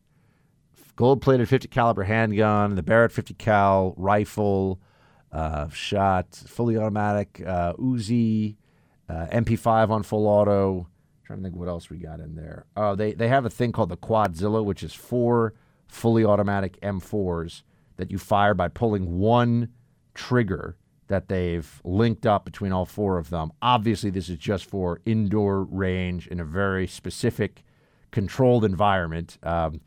gold-plated 0.95 1.47
50 1.47 1.67
caliber 1.67 2.03
handgun, 2.03 2.75
the 2.75 2.83
Barrett 2.83 3.11
50 3.11 3.33
cal 3.35 3.93
rifle. 3.97 4.79
Uh, 5.31 5.69
shot 5.69 6.35
fully 6.35 6.77
automatic 6.77 7.41
uh, 7.47 7.71
Uzi, 7.75 8.57
uh, 9.07 9.27
MP5 9.31 9.89
on 9.89 10.03
full 10.03 10.27
auto 10.27 10.87
trying 11.31 11.39
to 11.39 11.43
think 11.49 11.55
what 11.55 11.69
else 11.69 11.89
we 11.89 11.97
got 11.97 12.19
in 12.19 12.35
there. 12.35 12.65
Oh, 12.75 12.95
they 12.95 13.13
they 13.13 13.29
have 13.29 13.45
a 13.45 13.49
thing 13.49 13.71
called 13.71 13.89
the 13.89 13.97
Quadzilla, 13.97 14.63
which 14.63 14.83
is 14.83 14.93
four 14.93 15.53
fully 15.87 16.25
automatic 16.25 16.79
M4s 16.81 17.63
that 17.97 18.11
you 18.11 18.17
fire 18.17 18.53
by 18.53 18.67
pulling 18.67 19.19
one 19.19 19.69
trigger 20.13 20.77
that 21.07 21.27
they've 21.27 21.81
linked 21.83 22.25
up 22.25 22.45
between 22.45 22.71
all 22.71 22.85
four 22.85 23.17
of 23.17 23.29
them. 23.29 23.51
Obviously, 23.61 24.09
this 24.09 24.29
is 24.29 24.37
just 24.37 24.65
for 24.65 25.01
indoor 25.05 25.63
range 25.63 26.27
in 26.27 26.39
a 26.39 26.45
very 26.45 26.87
specific, 26.87 27.63
controlled 28.11 28.63
environment, 28.63 29.37
um, 29.43 29.81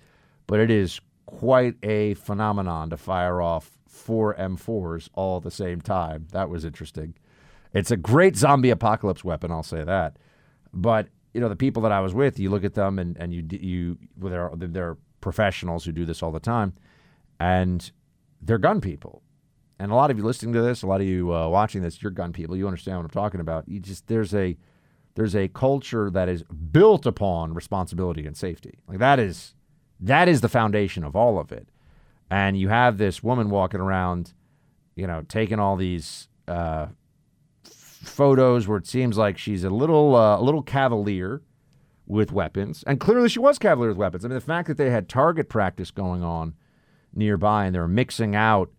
but 0.47 0.61
it 0.61 0.71
is 0.71 1.01
quite 1.27 1.75
a 1.83 2.15
phenomenon 2.15 2.91
to 2.91 2.97
fire 2.97 3.41
off 3.41 3.71
four 3.89 4.35
M4s 4.35 5.09
all 5.15 5.39
at 5.39 5.43
the 5.43 5.51
same 5.51 5.81
time. 5.81 6.27
That 6.33 6.51
was 6.51 6.65
interesting. 6.65 7.15
It's 7.73 7.91
a 7.91 7.97
great 7.97 8.37
zombie 8.37 8.71
apocalypse 8.71 9.25
weapon, 9.25 9.51
I'll 9.51 9.63
say 9.63 9.83
that. 9.85 10.19
But 10.73 11.09
you 11.33 11.41
know 11.41 11.49
the 11.49 11.57
people 11.57 11.83
that 11.83 11.93
I 11.93 12.01
was 12.01 12.15
with, 12.15 12.39
you 12.39 12.51
look 12.51 12.65
at 12.65 12.75
them 12.75 12.99
and 12.99 13.17
and 13.19 13.35
you 13.35 13.45
you 13.51 13.99
well, 14.17 14.31
they're 14.31 14.69
they're 14.69 14.97
professionals 15.21 15.85
who 15.85 15.93
do 15.93 16.05
this 16.05 16.23
all 16.23 16.31
the 16.31 16.41
time, 16.41 16.75
and 17.41 17.91
they're 18.41 18.59
gun 18.59 18.81
people. 18.81 19.23
And 19.79 19.91
a 19.91 19.95
lot 19.97 20.11
of 20.13 20.19
you 20.19 20.25
listening 20.25 20.55
to 20.55 20.63
this, 20.63 20.83
a 20.83 20.87
lot 20.87 21.01
of 21.01 21.07
you 21.07 21.35
uh, 21.35 21.49
watching 21.49 21.83
this, 21.83 22.01
you're 22.01 22.13
gun 22.13 22.33
people. 22.33 22.57
You 22.57 22.67
understand 22.67 22.99
what 22.99 23.05
I'm 23.05 23.11
talking 23.11 23.41
about. 23.41 23.69
You 23.69 23.81
just 23.81 24.07
there's 24.07 24.33
a 24.33 24.57
there's 25.17 25.35
a 25.35 25.49
culture 25.49 26.11
that 26.11 26.29
is 26.29 26.45
built 26.45 27.07
upon 27.07 27.55
responsibility 27.55 28.27
and 28.27 28.37
safety. 28.37 28.79
Like 28.87 28.99
that 28.99 29.19
is 29.19 29.55
that 30.05 30.29
is 30.29 30.43
the 30.43 30.49
foundation 30.49 31.03
of 31.03 31.17
all 31.17 31.38
of 31.38 31.51
it. 31.51 31.69
And 32.31 32.59
you 32.59 32.69
have 32.69 32.99
this 32.99 33.23
woman 33.23 33.49
walking 33.51 33.81
around, 33.81 34.35
you 34.97 35.07
know, 35.07 35.25
taking 35.29 35.59
all 35.59 35.77
these 35.77 36.29
uh, 36.47 36.87
photos 37.62 38.69
where 38.69 38.79
it 38.79 38.87
seems 38.87 39.17
like 39.17 39.38
she's 39.38 39.64
a 39.64 39.71
little 39.71 40.14
uh, 40.14 40.38
a 40.38 40.43
little 40.43 40.62
cavalier 40.62 41.43
with 42.07 42.33
weapons, 42.33 42.85
and 42.87 43.01
clearly 43.01 43.29
she 43.29 43.38
was 43.38 43.59
cavalier 43.59 43.88
with 43.88 43.97
weapons. 43.97 44.25
I 44.25 44.29
mean, 44.29 44.35
the 44.35 44.40
fact 44.40 44.69
that 44.69 44.77
they 44.77 44.90
had 44.90 45.09
target 45.09 45.49
practice 45.49 45.90
going 45.90 46.23
on 46.23 46.55
nearby 47.14 47.64
and 47.64 47.75
they 47.75 47.79
were 47.79 47.88
mixing 47.88 48.37
out 48.37 48.71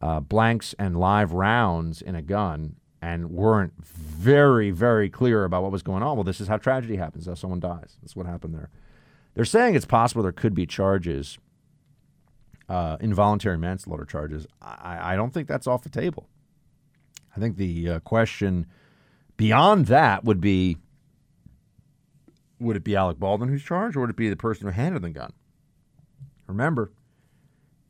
uh, 0.00 0.20
blanks 0.20 0.74
and 0.78 0.96
live 0.96 1.32
rounds 1.32 2.02
in 2.02 2.14
a 2.14 2.22
gun 2.22 2.76
and 3.00 3.30
weren't 3.30 3.72
very 3.82 4.70
very 4.70 5.10
clear 5.10 5.44
about 5.44 5.62
what 5.62 5.72
was 5.72 5.82
going 5.82 6.02
on. 6.04 6.16
Well, 6.16 6.24
this 6.24 6.40
is 6.40 6.46
how 6.46 6.56
tragedy 6.56 6.96
happens. 6.96 7.26
How 7.26 7.34
someone 7.34 7.60
dies. 7.60 7.96
That's 8.00 8.14
what 8.14 8.26
happened 8.26 8.54
there. 8.54 8.70
They're 9.34 9.44
saying 9.44 9.74
it's 9.74 9.86
possible 9.86 10.22
there 10.22 10.32
could 10.32 10.54
be 10.54 10.66
charges, 10.66 11.38
uh, 12.68 12.96
involuntary 13.00 13.58
manslaughter 13.58 14.04
charges. 14.04 14.46
I, 14.60 15.14
I 15.14 15.16
don't 15.16 15.32
think 15.32 15.48
that's 15.48 15.66
off 15.66 15.82
the 15.82 15.88
table. 15.88 16.28
I 17.34 17.40
think 17.40 17.56
the 17.56 17.88
uh, 17.88 17.98
question 18.00 18.66
beyond 19.36 19.86
that 19.86 20.24
would 20.24 20.40
be 20.40 20.76
would 22.60 22.76
it 22.76 22.84
be 22.84 22.94
Alec 22.94 23.18
Baldwin 23.18 23.48
who's 23.48 23.62
charged, 23.62 23.96
or 23.96 24.00
would 24.02 24.10
it 24.10 24.16
be 24.16 24.28
the 24.28 24.36
person 24.36 24.66
who 24.66 24.72
handed 24.72 25.02
the 25.02 25.10
gun? 25.10 25.32
Remember, 26.46 26.92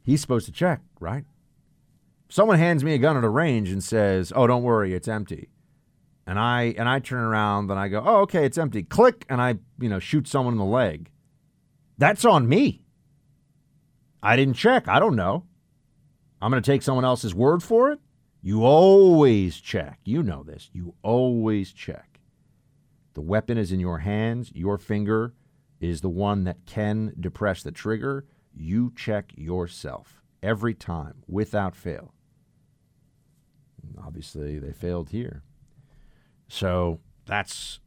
he's 0.03 0.21
supposed 0.21 0.47
to 0.47 0.53
check, 0.53 0.81
right? 0.99 1.25
Someone 2.31 2.59
hands 2.59 2.83
me 2.83 2.95
a 2.95 2.99
gun 2.99 3.19
at 3.19 3.25
a 3.25 3.29
range 3.29 3.71
and 3.71 3.85
says, 3.85 4.33
"Oh, 4.35 4.47
don't 4.47 4.63
worry, 4.63 4.95
it's 4.95 5.09
empty," 5.09 5.51
and 6.27 6.39
I 6.39 6.75
and 6.79 6.89
I 6.89 7.01
turn 7.01 7.23
around 7.23 7.71
and 7.71 7.79
I 7.79 7.89
go, 7.89 8.03
"Oh, 8.05 8.21
okay, 8.23 8.47
it's 8.47 8.57
empty." 8.57 8.83
Click, 8.83 9.27
and 9.29 9.43
I 9.43 9.57
you 9.79 9.91
know 9.91 9.99
shoot 9.99 10.27
someone 10.27 10.55
in 10.55 10.59
the 10.59 10.65
leg. 10.65 11.11
That's 11.99 12.25
on 12.25 12.49
me. 12.49 12.85
I 14.23 14.37
didn't 14.37 14.55
check. 14.55 14.89
I 14.89 14.99
don't 14.99 15.17
know. 15.17 15.45
I'm 16.41 16.51
going 16.51 16.63
to 16.63 16.71
take 16.71 16.83
someone 16.83 17.05
else's 17.05 17.35
word 17.35 17.63
for 17.63 17.91
it. 17.91 18.01
You 18.43 18.65
always 18.65 19.59
check. 19.59 20.01
You 20.05 20.23
know 20.23 20.43
this. 20.43 20.71
You 20.73 20.95
always 21.03 21.73
check. 21.73 22.21
The 23.15 23.21
weapon 23.21 23.59
is 23.59 23.71
in 23.71 23.79
your 23.79 23.99
hands. 23.99 24.51
Your 24.55 24.79
finger 24.79 25.35
is 25.81 26.01
the 26.01 26.09
one 26.09 26.45
that 26.45 26.65
can 26.67 27.15
depress 27.21 27.63
the 27.63 27.71
trigger. 27.71 28.25
You 28.55 28.93
check 28.97 29.33
yourself 29.37 30.23
every 30.43 30.75
time 30.75 31.23
without 31.29 31.77
fail. 31.77 32.15
Obviously, 34.05 34.59
they 34.59 34.73
failed 34.73 35.11
here. 35.11 35.43
So 36.49 37.01
that's 37.27 37.81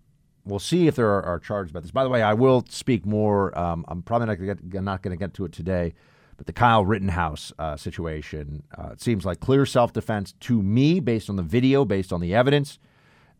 we'll 0.45 0.60
see 0.60 0.88
if 0.88 0.95
there 0.95 1.10
are, 1.10 1.23
are, 1.23 1.39
charges 1.39 1.71
about 1.71 1.84
this. 1.84 1.91
By 1.91 2.03
the 2.03 2.10
way, 2.10 2.21
I 2.21 2.34
will 2.34 2.65
speak 2.69 3.05
more. 3.05 3.58
Um, 3.58 3.84
I'm 3.88 4.01
probably 4.01 4.27
not 4.27 4.36
going 4.36 4.58
to 4.58 4.81
not 4.81 5.01
going 5.01 5.17
to 5.17 5.19
get 5.19 5.34
to 5.36 5.45
it 5.45 5.51
today, 5.51 5.93
but 6.38 6.45
the 6.45 6.53
Kyle 6.53 6.86
Rittenhouse 6.86 7.51
uh, 7.60 7.75
situation 7.75 8.63
uh, 8.77 8.89
it 8.93 9.01
seems 9.01 9.25
like 9.25 9.39
clear 9.39 9.65
self 9.65 9.93
defense 9.93 10.34
to 10.41 10.62
me, 10.62 10.99
based 10.99 11.29
on 11.29 11.36
the 11.36 11.43
video, 11.43 11.86
based 11.86 12.13
on 12.13 12.21
the 12.21 12.34
evidence, 12.34 12.79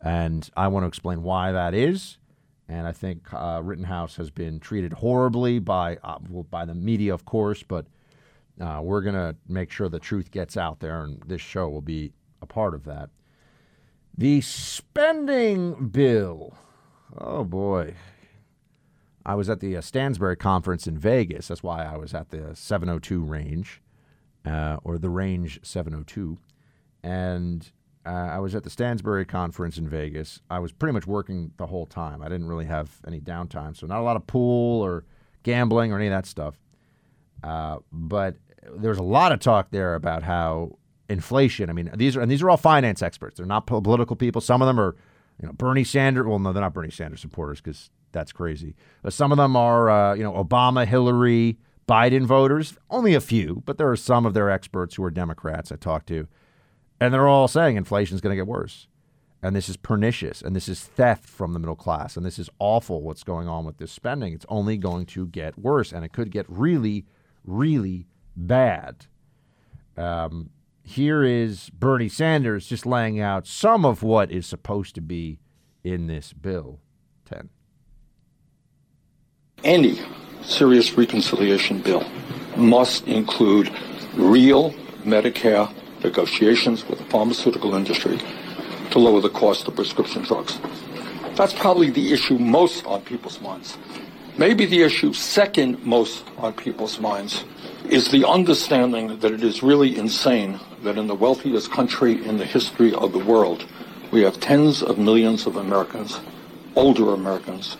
and 0.02 0.48
I 0.56 0.68
want 0.68 0.84
to 0.84 0.88
explain 0.88 1.22
why 1.22 1.52
that 1.52 1.74
is. 1.74 2.18
And 2.68 2.86
I 2.86 2.92
think 2.92 3.32
uh, 3.32 3.60
Rittenhouse 3.62 4.16
has 4.16 4.30
been 4.30 4.58
treated 4.58 4.92
horribly 4.92 5.60
by 5.60 5.98
uh, 6.02 6.18
well, 6.28 6.42
by 6.44 6.64
the 6.64 6.74
media, 6.74 7.14
of 7.14 7.24
course, 7.24 7.62
but 7.62 7.86
uh, 8.60 8.80
we're 8.82 9.02
going 9.02 9.14
to 9.14 9.36
make 9.48 9.70
sure 9.70 9.88
the 9.88 10.00
truth 10.00 10.30
gets 10.30 10.56
out 10.56 10.80
there, 10.80 11.04
and 11.04 11.22
this 11.26 11.40
show 11.40 11.68
will 11.68 11.82
be 11.82 12.12
a 12.42 12.46
part 12.46 12.74
of 12.74 12.84
that. 12.84 13.10
The 14.16 14.40
spending 14.40 15.88
bill. 15.88 16.56
Oh 17.16 17.44
boy. 17.44 17.94
I 19.24 19.34
was 19.34 19.50
at 19.50 19.60
the 19.60 19.76
uh, 19.76 19.80
Stansberry 19.80 20.38
conference 20.38 20.86
in 20.86 20.96
Vegas. 20.96 21.48
That's 21.48 21.62
why 21.62 21.84
I 21.84 21.96
was 21.96 22.14
at 22.14 22.30
the 22.30 22.54
702 22.54 23.20
range, 23.22 23.82
uh, 24.44 24.76
or 24.84 24.98
the 24.98 25.10
range 25.10 25.58
702. 25.64 26.38
And 27.02 27.70
uh, 28.06 28.10
I 28.10 28.38
was 28.38 28.54
at 28.54 28.62
the 28.62 28.70
Stansberry 28.70 29.26
conference 29.26 29.78
in 29.78 29.88
Vegas. 29.88 30.40
I 30.48 30.60
was 30.60 30.70
pretty 30.70 30.92
much 30.92 31.08
working 31.08 31.50
the 31.56 31.66
whole 31.66 31.86
time. 31.86 32.22
I 32.22 32.28
didn't 32.28 32.46
really 32.46 32.66
have 32.66 33.00
any 33.06 33.20
downtime, 33.20 33.76
so 33.76 33.86
not 33.88 33.98
a 33.98 34.04
lot 34.04 34.14
of 34.14 34.26
pool 34.28 34.80
or 34.80 35.04
gambling 35.42 35.92
or 35.92 35.96
any 35.96 36.06
of 36.06 36.12
that 36.12 36.26
stuff. 36.26 36.54
Uh, 37.42 37.78
but 37.90 38.36
there 38.76 38.90
was 38.90 38.98
a 38.98 39.04
lot 39.04 39.32
of 39.32 39.40
talk 39.40 39.68
there 39.70 39.94
about 39.96 40.22
how 40.22 40.78
inflation. 41.08 41.68
I 41.68 41.72
mean, 41.72 41.90
these 41.94 42.16
are 42.16 42.20
and 42.20 42.30
these 42.30 42.42
are 42.42 42.50
all 42.50 42.56
finance 42.56 43.02
experts. 43.02 43.36
They're 43.36 43.46
not 43.46 43.66
political 43.66 44.16
people. 44.16 44.40
Some 44.40 44.62
of 44.62 44.66
them 44.66 44.78
are, 44.78 44.96
you 45.40 45.46
know, 45.46 45.52
Bernie 45.52 45.84
Sanders. 45.84 46.26
Well, 46.26 46.38
no, 46.38 46.52
they're 46.52 46.62
not 46.62 46.74
Bernie 46.74 46.90
Sanders 46.90 47.20
supporters 47.20 47.60
because 47.60 47.90
that's 48.12 48.32
crazy. 48.32 48.74
But 49.02 49.12
some 49.12 49.32
of 49.32 49.38
them 49.38 49.56
are, 49.56 49.90
uh, 49.90 50.14
you 50.14 50.22
know, 50.22 50.32
Obama, 50.32 50.86
Hillary, 50.86 51.58
Biden 51.86 52.24
voters. 52.24 52.76
Only 52.90 53.14
a 53.14 53.20
few, 53.20 53.62
but 53.66 53.78
there 53.78 53.90
are 53.90 53.96
some 53.96 54.26
of 54.26 54.34
their 54.34 54.50
experts 54.50 54.94
who 54.94 55.04
are 55.04 55.10
Democrats 55.10 55.70
I 55.70 55.76
talked 55.76 56.08
to, 56.08 56.26
and 57.00 57.12
they're 57.12 57.28
all 57.28 57.48
saying 57.48 57.76
inflation 57.76 58.14
is 58.14 58.20
going 58.20 58.32
to 58.32 58.40
get 58.40 58.46
worse, 58.46 58.88
and 59.42 59.54
this 59.54 59.68
is 59.68 59.76
pernicious, 59.76 60.40
and 60.42 60.56
this 60.56 60.68
is 60.68 60.82
theft 60.82 61.28
from 61.28 61.52
the 61.52 61.58
middle 61.58 61.76
class, 61.76 62.16
and 62.16 62.24
this 62.24 62.38
is 62.38 62.50
awful. 62.58 63.02
What's 63.02 63.22
going 63.22 63.48
on 63.48 63.64
with 63.64 63.76
this 63.76 63.92
spending? 63.92 64.32
It's 64.32 64.46
only 64.48 64.78
going 64.78 65.06
to 65.06 65.26
get 65.26 65.58
worse, 65.58 65.92
and 65.92 66.04
it 66.04 66.12
could 66.12 66.30
get 66.30 66.46
really, 66.48 67.04
really 67.44 68.06
bad. 68.34 69.06
Um, 69.96 70.50
here 70.86 71.24
is 71.24 71.68
Bernie 71.70 72.08
Sanders 72.08 72.68
just 72.68 72.86
laying 72.86 73.20
out 73.20 73.44
some 73.44 73.84
of 73.84 74.04
what 74.04 74.30
is 74.30 74.46
supposed 74.46 74.94
to 74.94 75.00
be 75.00 75.40
in 75.82 76.06
this 76.06 76.32
bill 76.32 76.78
10. 77.24 77.48
Any 79.64 79.98
serious 80.42 80.96
reconciliation 80.96 81.80
bill 81.80 82.04
must 82.56 83.06
include 83.08 83.68
real 84.14 84.70
Medicare 85.02 85.72
negotiations 86.04 86.86
with 86.88 87.00
the 87.00 87.04
pharmaceutical 87.06 87.74
industry 87.74 88.20
to 88.92 89.00
lower 89.00 89.20
the 89.20 89.28
cost 89.28 89.66
of 89.66 89.74
prescription 89.74 90.22
drugs. 90.22 90.60
That's 91.34 91.52
probably 91.52 91.90
the 91.90 92.12
issue 92.12 92.38
most 92.38 92.86
on 92.86 93.02
people's 93.02 93.40
minds. 93.40 93.76
Maybe 94.38 94.66
the 94.66 94.82
issue 94.82 95.14
second 95.14 95.82
most 95.82 96.22
on 96.36 96.52
people's 96.52 97.00
minds 97.00 97.42
is 97.88 98.10
the 98.10 98.28
understanding 98.28 99.18
that 99.20 99.32
it 99.32 99.42
is 99.42 99.62
really 99.62 99.96
insane 99.96 100.60
that 100.82 100.98
in 100.98 101.06
the 101.06 101.14
wealthiest 101.14 101.70
country 101.72 102.22
in 102.22 102.36
the 102.36 102.44
history 102.44 102.92
of 102.92 103.12
the 103.12 103.18
world, 103.18 103.64
we 104.10 104.20
have 104.24 104.38
tens 104.38 104.82
of 104.82 104.98
millions 104.98 105.46
of 105.46 105.56
Americans, 105.56 106.20
older 106.74 107.14
Americans, 107.14 107.78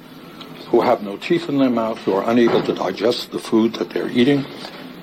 who 0.69 0.81
have 0.81 1.03
no 1.03 1.19
teeth 1.19 1.51
in 1.51 1.59
their 1.59 1.69
mouth, 1.69 1.99
who 1.99 2.15
are 2.15 2.31
unable 2.31 2.63
to 2.63 2.73
digest 2.73 3.33
the 3.33 3.39
food 3.39 3.75
that 3.75 3.91
they're 3.91 4.09
eating, 4.09 4.43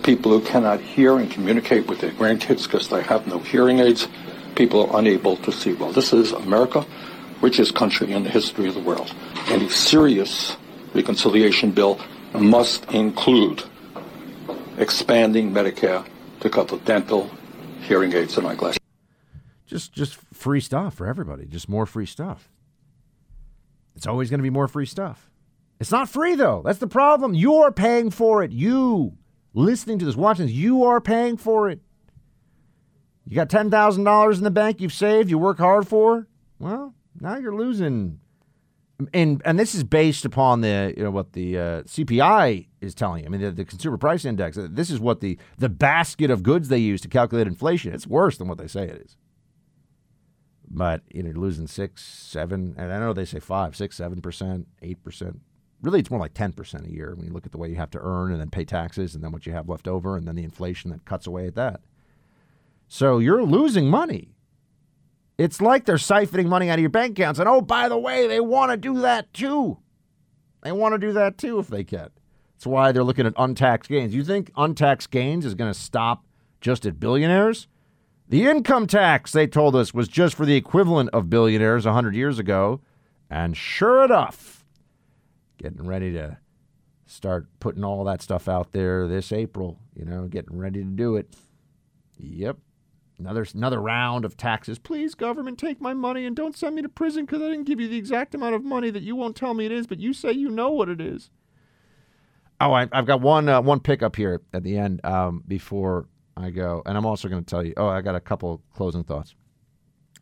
people 0.02 0.32
who 0.32 0.42
cannot 0.42 0.82
hear 0.82 1.20
and 1.20 1.30
communicate 1.30 1.86
with 1.86 2.02
their 2.02 2.12
grandkids 2.14 2.64
because 2.64 2.90
they 2.90 3.04
have 3.04 3.28
no 3.28 3.38
hearing 3.38 3.78
aids, 3.78 4.08
people 4.56 4.90
are 4.90 5.00
unable 5.00 5.38
to 5.38 5.52
see. 5.52 5.74
Well, 5.74 5.92
this 5.92 6.14
is 6.14 6.32
America, 6.32 6.84
richest 7.42 7.76
country 7.76 8.12
in 8.12 8.24
the 8.24 8.30
history 8.32 8.68
of 8.68 8.74
the 8.74 8.82
world. 8.82 9.14
Any 9.50 9.70
serious 9.70 10.58
reconciliation 10.94 11.72
bill 11.72 12.00
must 12.34 12.86
include 12.92 13.64
expanding 14.78 15.52
Medicare 15.52 16.06
to 16.40 16.50
cover 16.50 16.78
dental, 16.78 17.30
hearing 17.82 18.14
aids, 18.14 18.38
and 18.38 18.48
eyeglasses. 18.48 18.80
Just, 19.66 19.94
just 19.94 20.16
free 20.34 20.60
stuff 20.60 20.96
for 20.96 21.08
everybody. 21.08 21.46
Just 21.46 21.70
more 21.70 21.86
free 21.86 22.06
stuff. 22.06 22.50
It's 23.96 24.08
always 24.08 24.30
going 24.30 24.40
to 24.40 24.44
be 24.44 24.50
more 24.50 24.68
free 24.68 24.86
stuff. 24.86 25.30
It's 25.80 25.92
not 25.92 26.10
free 26.10 26.36
though. 26.36 26.62
That's 26.64 26.80
the 26.80 26.88
problem. 26.88 27.34
You're 27.34 27.72
paying 27.72 28.10
for 28.10 28.44
it. 28.44 28.52
You 28.52 29.18
listening 29.54 30.00
to 30.00 30.06
this, 30.06 30.16
watching 30.16 30.46
this, 30.46 30.56
you 30.56 30.84
are 30.86 31.02
paying 31.02 31.38
for 31.38 31.70
it. 31.70 31.80
You 33.28 33.36
got 33.36 33.50
ten 33.50 33.70
thousand 33.70 34.04
dollars 34.04 34.38
in 34.38 34.44
the 34.44 34.52
bank 34.52 34.82
you've 34.82 34.94
saved, 34.94 35.30
you 35.30 35.38
work 35.38 35.58
hard 35.58 35.88
for. 35.88 36.28
Well, 36.60 36.94
now 37.20 37.38
you're 37.38 37.56
losing 37.56 38.20
and 39.14 39.42
and 39.44 39.60
this 39.60 39.74
is 39.74 39.84
based 39.84 40.26
upon 40.26 40.62
the 40.62 40.94
you 40.96 41.04
know 41.04 41.12
what 41.12 41.34
the 41.34 41.58
uh, 41.58 41.82
CPI 41.84 42.68
is 42.82 42.94
telling 42.94 43.22
you. 43.22 43.26
I 43.26 43.30
mean 43.30 43.42
the, 43.42 43.52
the, 43.52 43.66
consumer 43.66 43.98
price 43.98 44.26
index. 44.26 44.58
Uh, 44.58 44.68
this 44.70 44.90
is 44.90 45.00
what 45.00 45.20
the 45.20 45.38
the 45.58 45.70
basket 45.70 46.30
of 46.30 46.44
goods 46.44 46.70
they 46.70 46.78
use 46.78 47.02
to 47.02 47.08
calculate 47.08 47.48
inflation. 47.48 47.94
It's 47.94 48.08
worse 48.08 48.38
than 48.38 48.48
what 48.48 48.58
they 48.58 48.68
say 48.68 48.84
it 48.84 49.02
is. 49.02 49.18
But 50.70 51.02
you 51.12 51.24
know, 51.24 51.30
you're 51.30 51.40
losing 51.40 51.68
six, 51.68 52.04
seven, 52.04 52.76
and 52.78 52.92
I 52.92 53.00
know 53.00 53.14
they 53.14 53.26
say 53.26 53.40
five, 53.40 53.76
six, 53.76 53.98
seven 53.98 54.22
percent, 54.22 54.68
eight 54.82 55.04
percent. 55.04 55.40
Really, 55.82 56.00
it's 56.00 56.12
more 56.12 56.20
like 56.20 56.34
ten 56.34 56.54
percent 56.54 56.88
a 56.88 56.92
year 56.92 57.14
when 57.16 57.26
you 57.26 57.34
look 57.34 57.46
at 57.46 57.52
the 57.52 57.58
way 57.58 57.70
you 57.70 57.76
have 57.76 57.92
to 57.92 58.00
earn 58.00 58.32
and 58.32 58.40
then 58.40 58.50
pay 58.50 58.64
taxes 58.66 59.16
and 59.16 59.24
then 59.24 59.32
what 59.32 59.46
you 59.46 59.54
have 59.54 59.70
left 59.70 59.88
over 59.88 60.18
and 60.18 60.28
then 60.28 60.36
the 60.36 60.44
inflation 60.44 60.92
that 60.92 61.06
cuts 61.06 61.28
away 61.28 61.48
at 61.48 61.56
that. 61.56 61.82
So 62.88 63.20
you're 63.20 63.44
losing 63.44 63.90
money 63.90 64.34
it's 65.38 65.62
like 65.62 65.86
they're 65.86 65.96
siphoning 65.96 66.48
money 66.48 66.70
out 66.70 66.76
of 66.76 66.82
your 66.82 66.90
bank 66.90 67.18
accounts. 67.18 67.40
And 67.40 67.50
oh, 67.50 67.62
by 67.62 67.90
the 67.90 67.98
way, 67.98 68.28
they 68.28 68.40
want 68.40 68.72
to 68.72 68.78
do 68.78 69.02
that 69.02 69.34
too. 69.34 69.80
They 70.62 70.72
want 70.72 70.94
to 70.94 71.00
do 71.00 71.14
that 71.14 71.38
too 71.38 71.60
if 71.60 71.68
they 71.68 71.84
can. 71.84 72.10
That's 72.56 72.68
why 72.68 72.92
they're 72.92 73.04
looking 73.04 73.26
at 73.26 73.34
untaxed 73.38 73.90
gains. 73.90 74.16
You 74.16 74.24
think 74.24 74.52
untaxed 74.56 75.12
gains 75.12 75.46
is 75.46 75.56
going 75.56 75.72
to 75.72 75.78
stop 75.78 76.26
just 76.62 76.86
at 76.86 77.00
billionaires? 77.00 77.68
The 78.30 78.46
income 78.46 78.88
tax, 78.88 79.32
they 79.32 79.48
told 79.48 79.76
us, 79.76 79.94
was 79.94 80.08
just 80.08 80.36
for 80.36 80.46
the 80.46 80.56
equivalent 80.56 81.10
of 81.12 81.30
billionaires 81.30 81.86
100 81.86 82.16
years 82.16 82.40
ago. 82.40 82.80
And 83.30 83.58
sure 83.58 84.06
enough, 84.06 84.64
getting 85.58 85.86
ready 85.86 86.14
to 86.14 86.38
start 87.06 87.48
putting 87.60 87.84
all 87.84 88.04
that 88.06 88.22
stuff 88.22 88.48
out 88.48 88.72
there 88.72 89.08
this 89.08 89.32
April, 89.32 89.78
you 89.94 90.06
know, 90.06 90.28
getting 90.28 90.58
ready 90.58 90.80
to 90.80 90.90
do 90.90 91.16
it. 91.16 91.36
Yep, 92.18 92.58
Another 93.24 93.48
another 93.56 93.82
round 93.82 94.26
of 94.26 94.36
taxes. 94.36 94.78
Please, 94.78 95.16
government, 95.16 95.58
take 95.58 95.80
my 95.80 95.94
money 95.94 96.26
and 96.26 96.36
don't 96.36 96.58
send 96.58 96.76
me 96.76 96.82
to 96.82 96.90
prison 96.90 97.26
because 97.26 97.42
I 97.42 97.46
didn't 97.46 97.64
give 97.64 97.80
you 97.80 97.88
the 97.88 97.98
exact 97.98 98.36
amount 98.36 98.54
of 98.54 98.66
money 98.66 98.90
that 98.90 99.02
you 99.02 99.16
won't 99.16 99.38
tell 99.38 99.54
me 99.54 99.66
it 99.66 99.72
is, 99.72 99.88
but 99.88 100.02
you 100.02 100.14
say 100.14 100.34
you 100.34 100.50
know 100.50 100.72
what 100.72 100.90
it 100.90 101.00
is. 101.00 101.30
Oh, 102.60 102.74
I, 102.74 102.90
have 102.92 103.06
got 103.06 103.22
one 103.22 103.48
uh, 103.48 103.62
one 103.62 103.80
pickup 103.80 104.18
here 104.18 104.42
at 104.54 104.64
the 104.64 104.78
end 104.78 105.00
um, 105.06 105.42
before 105.48 106.10
I 106.36 106.50
go, 106.50 106.82
and 106.86 106.98
I'm 106.98 107.06
also 107.06 107.30
going 107.30 107.42
to 107.42 107.50
tell 107.50 107.66
you. 107.66 107.74
Oh, 107.78 107.88
I 107.88 108.02
got 108.02 108.16
a 108.16 108.20
couple 108.20 108.62
closing 108.76 109.06
thoughts, 109.06 109.36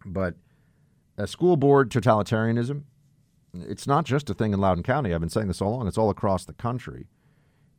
but 0.05 0.35
a 1.17 1.25
school 1.25 1.57
board 1.57 1.89
totalitarianism. 1.89 2.83
It's 3.53 3.87
not 3.87 4.05
just 4.05 4.29
a 4.29 4.35
thing 4.35 4.53
in 4.53 4.59
Loudoun 4.61 4.83
County. 4.83 5.11
I've 5.11 5.21
been 5.21 5.29
saying 5.29 5.47
this 5.47 5.59
all 5.59 5.73
along. 5.73 5.87
It's 5.87 5.97
all 5.97 6.11
across 6.11 6.45
the 6.45 6.53
country. 6.53 7.07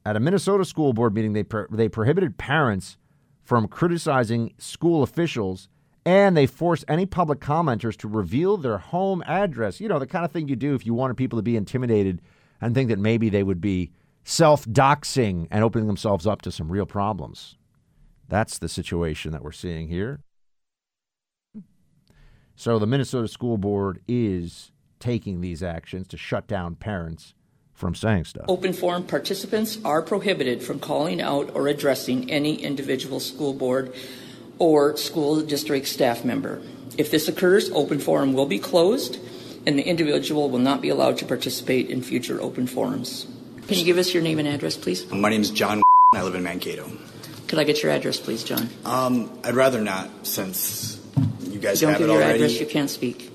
At 0.04 0.16
a 0.16 0.20
Minnesota 0.20 0.64
school 0.64 0.92
board 0.92 1.14
meeting, 1.14 1.32
they 1.32 1.44
pro- 1.44 1.68
they 1.70 1.88
prohibited 1.88 2.38
parents 2.38 2.98
from 3.42 3.68
criticizing 3.68 4.54
school 4.58 5.02
officials 5.02 5.68
and 6.04 6.36
they 6.36 6.46
force 6.46 6.84
any 6.88 7.06
public 7.06 7.40
commenters 7.40 7.96
to 7.96 8.08
reveal 8.08 8.56
their 8.56 8.78
home 8.78 9.22
address. 9.26 9.80
You 9.80 9.88
know, 9.88 9.98
the 9.98 10.06
kind 10.06 10.24
of 10.24 10.32
thing 10.32 10.48
you 10.48 10.56
do 10.56 10.74
if 10.74 10.84
you 10.84 10.94
wanted 10.94 11.16
people 11.16 11.38
to 11.38 11.42
be 11.42 11.56
intimidated 11.56 12.20
and 12.60 12.74
think 12.74 12.88
that 12.88 12.98
maybe 12.98 13.28
they 13.28 13.42
would 13.42 13.60
be 13.60 13.92
self 14.24 14.64
doxing 14.66 15.46
and 15.50 15.62
opening 15.62 15.86
themselves 15.86 16.26
up 16.26 16.42
to 16.42 16.52
some 16.52 16.70
real 16.70 16.86
problems. 16.86 17.56
That's 18.28 18.58
the 18.58 18.68
situation 18.68 19.32
that 19.32 19.42
we're 19.42 19.52
seeing 19.52 19.88
here. 19.88 20.20
So 22.56 22.78
the 22.78 22.86
Minnesota 22.86 23.28
School 23.28 23.58
Board 23.58 24.00
is 24.06 24.72
taking 24.98 25.40
these 25.40 25.62
actions 25.62 26.06
to 26.08 26.16
shut 26.16 26.46
down 26.46 26.76
parents 26.76 27.34
from 27.74 27.94
saying 27.94 28.24
stuff. 28.24 28.44
Open 28.48 28.72
forum 28.72 29.04
participants 29.04 29.78
are 29.84 30.02
prohibited 30.02 30.62
from 30.62 30.78
calling 30.78 31.20
out 31.20 31.50
or 31.54 31.68
addressing 31.68 32.30
any 32.30 32.54
individual 32.62 33.18
school 33.20 33.52
board 33.52 33.92
or 34.58 34.96
school 34.96 35.40
district 35.42 35.86
staff 35.88 36.24
member. 36.24 36.62
If 36.96 37.10
this 37.10 37.26
occurs, 37.28 37.70
open 37.70 37.98
forum 37.98 38.34
will 38.34 38.46
be 38.46 38.58
closed 38.58 39.18
and 39.66 39.78
the 39.78 39.82
individual 39.82 40.50
will 40.50 40.58
not 40.58 40.80
be 40.80 40.88
allowed 40.90 41.16
to 41.18 41.24
participate 41.24 41.88
in 41.88 42.02
future 42.02 42.40
open 42.40 42.66
forums. 42.66 43.26
Can 43.66 43.78
you 43.78 43.84
give 43.84 43.98
us 43.98 44.12
your 44.12 44.22
name 44.22 44.38
and 44.38 44.46
address, 44.48 44.76
please? 44.76 45.10
My 45.10 45.30
name 45.30 45.40
is 45.40 45.50
John. 45.50 45.82
I 46.14 46.22
live 46.22 46.34
in 46.34 46.42
Mankato. 46.42 46.90
Could 47.48 47.58
I 47.58 47.64
get 47.64 47.82
your 47.82 47.92
address, 47.92 48.18
please, 48.18 48.44
John? 48.44 48.68
Um, 48.84 49.30
I'd 49.44 49.54
rather 49.54 49.80
not, 49.80 50.26
since 50.26 51.00
you 51.42 51.58
guys 51.58 51.80
Don't 51.80 51.90
have 51.90 51.98
give 51.98 52.08
it 52.08 52.12
your 52.12 52.22
already. 52.22 52.44
address, 52.44 52.60
you 52.60 52.66
can't 52.66 52.90
speak. 52.90 53.30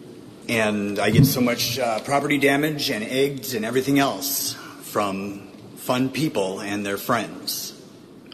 And 0.49 0.97
I 0.99 1.09
get 1.09 1.25
so 1.25 1.41
much 1.41 1.77
uh, 1.77 1.99
property 2.01 2.37
damage 2.37 2.89
and 2.89 3.03
eggs 3.03 3.53
and 3.53 3.65
everything 3.65 3.99
else 3.99 4.53
from 4.81 5.47
fun 5.75 6.09
people 6.09 6.61
and 6.61 6.85
their 6.85 6.97
friends. 6.97 7.73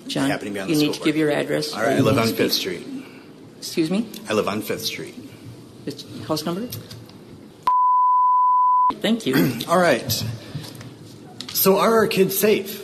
John, 0.07 0.29
to 0.29 0.37
be 0.51 0.59
on 0.59 0.69
you 0.69 0.75
the 0.75 0.81
need 0.81 0.85
school 0.85 0.93
to 0.93 0.99
board. 0.99 1.05
give 1.05 1.15
your 1.15 1.31
address. 1.31 1.73
All 1.73 1.81
or 1.81 1.85
right, 1.85 1.97
I 1.97 1.99
live 2.01 2.17
on 2.17 2.27
speak. 2.27 2.37
Fifth 2.37 2.53
Street. 2.53 2.87
Excuse 3.57 3.89
me? 3.89 4.09
I 4.29 4.33
live 4.33 4.47
on 4.47 4.61
Fifth 4.61 4.85
Street. 4.85 5.15
It's 5.85 6.05
house 6.27 6.45
number? 6.45 6.67
Thank 8.95 9.25
you. 9.25 9.59
All 9.67 9.77
right. 9.79 10.11
So 11.49 11.77
are 11.79 11.93
our 11.95 12.07
kids 12.07 12.37
safe? 12.37 12.81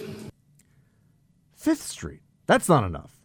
Fifth 1.56 1.82
Street. 1.82 2.22
That's 2.46 2.70
not 2.70 2.84
enough. 2.84 3.16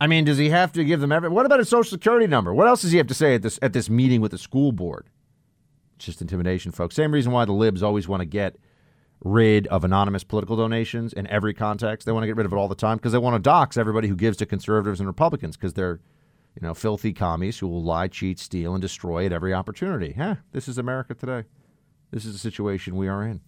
I 0.00 0.06
mean, 0.06 0.24
does 0.24 0.38
he 0.38 0.48
have 0.50 0.72
to 0.72 0.84
give 0.84 1.00
them 1.00 1.12
every? 1.12 1.28
What 1.28 1.44
about 1.46 1.58
his 1.58 1.68
social 1.68 1.90
security 1.90 2.26
number? 2.26 2.54
What 2.54 2.66
else 2.68 2.82
does 2.82 2.92
he 2.92 2.98
have 2.98 3.08
to 3.08 3.14
say 3.14 3.34
at 3.34 3.42
this 3.42 3.58
at 3.62 3.72
this 3.72 3.90
meeting 3.90 4.20
with 4.20 4.30
the 4.30 4.38
school 4.38 4.72
board? 4.72 5.06
Just 5.98 6.20
intimidation, 6.20 6.72
folks. 6.72 6.94
Same 6.94 7.12
reason 7.12 7.32
why 7.32 7.44
the 7.44 7.52
libs 7.52 7.82
always 7.82 8.08
want 8.08 8.20
to 8.20 8.26
get 8.26 8.56
rid 9.24 9.66
of 9.66 9.84
anonymous 9.84 10.22
political 10.24 10.56
donations 10.56 11.12
in 11.12 11.26
every 11.26 11.52
context. 11.52 12.06
They 12.06 12.12
want 12.12 12.22
to 12.22 12.28
get 12.28 12.36
rid 12.36 12.46
of 12.46 12.52
it 12.52 12.56
all 12.56 12.68
the 12.68 12.74
time 12.74 12.96
because 12.98 13.12
they 13.12 13.18
want 13.18 13.34
to 13.34 13.40
dox 13.42 13.76
everybody 13.76 14.08
who 14.08 14.14
gives 14.14 14.36
to 14.38 14.46
conservatives 14.46 15.00
and 15.00 15.06
Republicans 15.06 15.56
because 15.56 15.74
they're, 15.74 16.00
you 16.54 16.66
know, 16.66 16.74
filthy 16.74 17.12
commies 17.12 17.58
who 17.58 17.66
will 17.66 17.82
lie, 17.82 18.06
cheat, 18.08 18.38
steal, 18.38 18.74
and 18.74 18.82
destroy 18.82 19.26
at 19.26 19.32
every 19.32 19.52
opportunity. 19.52 20.12
Huh? 20.12 20.36
This 20.52 20.68
is 20.68 20.78
America 20.78 21.14
today. 21.14 21.44
This 22.10 22.24
is 22.24 22.32
the 22.32 22.38
situation 22.38 22.96
we 22.96 23.08
are 23.08 23.24
in. 23.24 23.40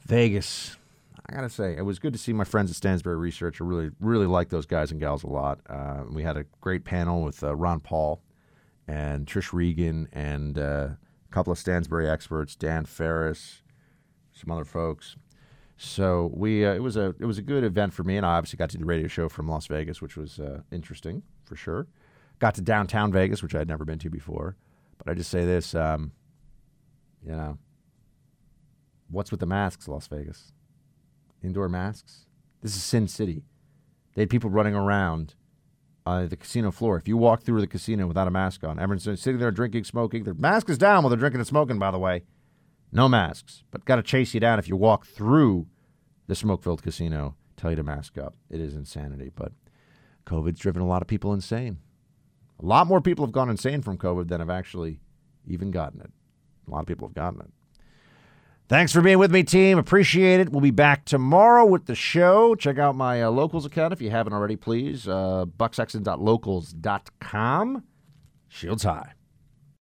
Vegas. 0.00 0.76
I 1.26 1.34
gotta 1.34 1.48
say, 1.48 1.76
it 1.76 1.82
was 1.82 2.00
good 2.00 2.12
to 2.12 2.18
see 2.18 2.32
my 2.32 2.44
friends 2.44 2.70
at 2.70 2.76
Stansberry 2.76 3.18
Research. 3.18 3.60
I 3.60 3.64
really, 3.64 3.90
really 4.00 4.26
like 4.26 4.48
those 4.48 4.66
guys 4.66 4.90
and 4.90 4.98
gals 4.98 5.22
a 5.22 5.28
lot. 5.28 5.60
Uh, 5.68 6.02
we 6.10 6.24
had 6.24 6.36
a 6.36 6.44
great 6.60 6.84
panel 6.84 7.22
with 7.22 7.44
uh, 7.44 7.54
Ron 7.54 7.78
Paul 7.78 8.20
and 8.88 9.26
Trish 9.26 9.52
Regan 9.52 10.08
and 10.12 10.58
uh, 10.58 10.88
a 11.30 11.34
couple 11.34 11.52
of 11.52 11.58
Stansberry 11.58 12.10
experts, 12.10 12.56
Dan 12.56 12.84
Ferris, 12.84 13.62
some 14.32 14.50
other 14.50 14.64
folks. 14.64 15.16
So 15.76 16.30
we, 16.34 16.66
uh, 16.66 16.74
it 16.74 16.82
was 16.82 16.96
a, 16.96 17.14
it 17.18 17.24
was 17.24 17.38
a 17.38 17.42
good 17.42 17.64
event 17.64 17.94
for 17.94 18.04
me, 18.04 18.16
and 18.16 18.26
I 18.26 18.36
obviously 18.36 18.56
got 18.56 18.70
to 18.70 18.76
do 18.76 18.82
the 18.82 18.86
radio 18.86 19.08
show 19.08 19.28
from 19.28 19.48
Las 19.48 19.66
Vegas, 19.66 20.02
which 20.02 20.16
was 20.16 20.38
uh, 20.38 20.60
interesting 20.70 21.22
for 21.44 21.56
sure. 21.56 21.86
Got 22.38 22.54
to 22.56 22.60
downtown 22.60 23.12
Vegas, 23.12 23.42
which 23.42 23.54
I'd 23.54 23.68
never 23.68 23.84
been 23.84 23.98
to 24.00 24.10
before. 24.10 24.56
But 24.98 25.10
I 25.10 25.14
just 25.14 25.30
say 25.30 25.44
this, 25.44 25.74
um, 25.74 26.12
you 27.24 27.32
know, 27.32 27.58
what's 29.08 29.30
with 29.30 29.40
the 29.40 29.46
masks, 29.46 29.88
Las 29.88 30.06
Vegas? 30.06 30.52
indoor 31.42 31.68
masks. 31.68 32.26
This 32.62 32.76
is 32.76 32.82
Sin 32.82 33.08
City. 33.08 33.42
They 34.14 34.22
had 34.22 34.30
people 34.30 34.50
running 34.50 34.74
around 34.74 35.34
uh, 36.10 36.26
the 36.26 36.36
casino 36.36 36.70
floor. 36.70 36.96
If 36.96 37.06
you 37.06 37.16
walk 37.16 37.42
through 37.42 37.60
the 37.60 37.66
casino 37.66 38.06
without 38.06 38.26
a 38.26 38.32
mask 38.32 38.64
on, 38.64 38.80
everyone's 38.80 39.04
sitting 39.04 39.38
there 39.38 39.50
drinking, 39.50 39.84
smoking. 39.84 40.24
Their 40.24 40.34
mask 40.34 40.68
is 40.68 40.78
down 40.78 41.02
while 41.02 41.10
they're 41.10 41.18
drinking 41.18 41.40
and 41.40 41.46
smoking, 41.46 41.78
by 41.78 41.90
the 41.90 41.98
way. 41.98 42.24
No 42.92 43.08
masks, 43.08 43.62
but 43.70 43.84
got 43.84 43.96
to 43.96 44.02
chase 44.02 44.34
you 44.34 44.40
down 44.40 44.58
if 44.58 44.68
you 44.68 44.76
walk 44.76 45.06
through 45.06 45.66
the 46.26 46.34
smoke 46.34 46.64
filled 46.64 46.82
casino. 46.82 47.36
Tell 47.56 47.70
you 47.70 47.76
to 47.76 47.84
mask 47.84 48.18
up. 48.18 48.34
It 48.48 48.60
is 48.60 48.74
insanity, 48.74 49.30
but 49.34 49.52
COVID's 50.26 50.58
driven 50.58 50.82
a 50.82 50.86
lot 50.86 51.02
of 51.02 51.08
people 51.08 51.32
insane. 51.32 51.78
A 52.60 52.66
lot 52.66 52.86
more 52.86 53.00
people 53.00 53.24
have 53.24 53.32
gone 53.32 53.48
insane 53.48 53.80
from 53.80 53.96
COVID 53.96 54.28
than 54.28 54.40
have 54.40 54.50
actually 54.50 55.00
even 55.46 55.70
gotten 55.70 56.00
it. 56.00 56.10
A 56.66 56.70
lot 56.70 56.80
of 56.80 56.86
people 56.86 57.06
have 57.06 57.14
gotten 57.14 57.40
it. 57.40 57.50
Thanks 58.70 58.92
for 58.92 59.00
being 59.00 59.18
with 59.18 59.32
me, 59.32 59.42
team. 59.42 59.78
Appreciate 59.78 60.38
it. 60.38 60.50
We'll 60.50 60.60
be 60.60 60.70
back 60.70 61.04
tomorrow 61.04 61.66
with 61.66 61.86
the 61.86 61.96
show. 61.96 62.54
Check 62.54 62.78
out 62.78 62.94
my 62.94 63.20
uh, 63.20 63.28
locals 63.28 63.66
account 63.66 63.92
if 63.92 64.00
you 64.00 64.10
haven't 64.10 64.32
already, 64.32 64.54
please. 64.54 65.08
Uh, 65.08 65.46
bucksexton.locals.com. 65.58 67.82
Shields 68.46 68.84
high. 68.84 69.14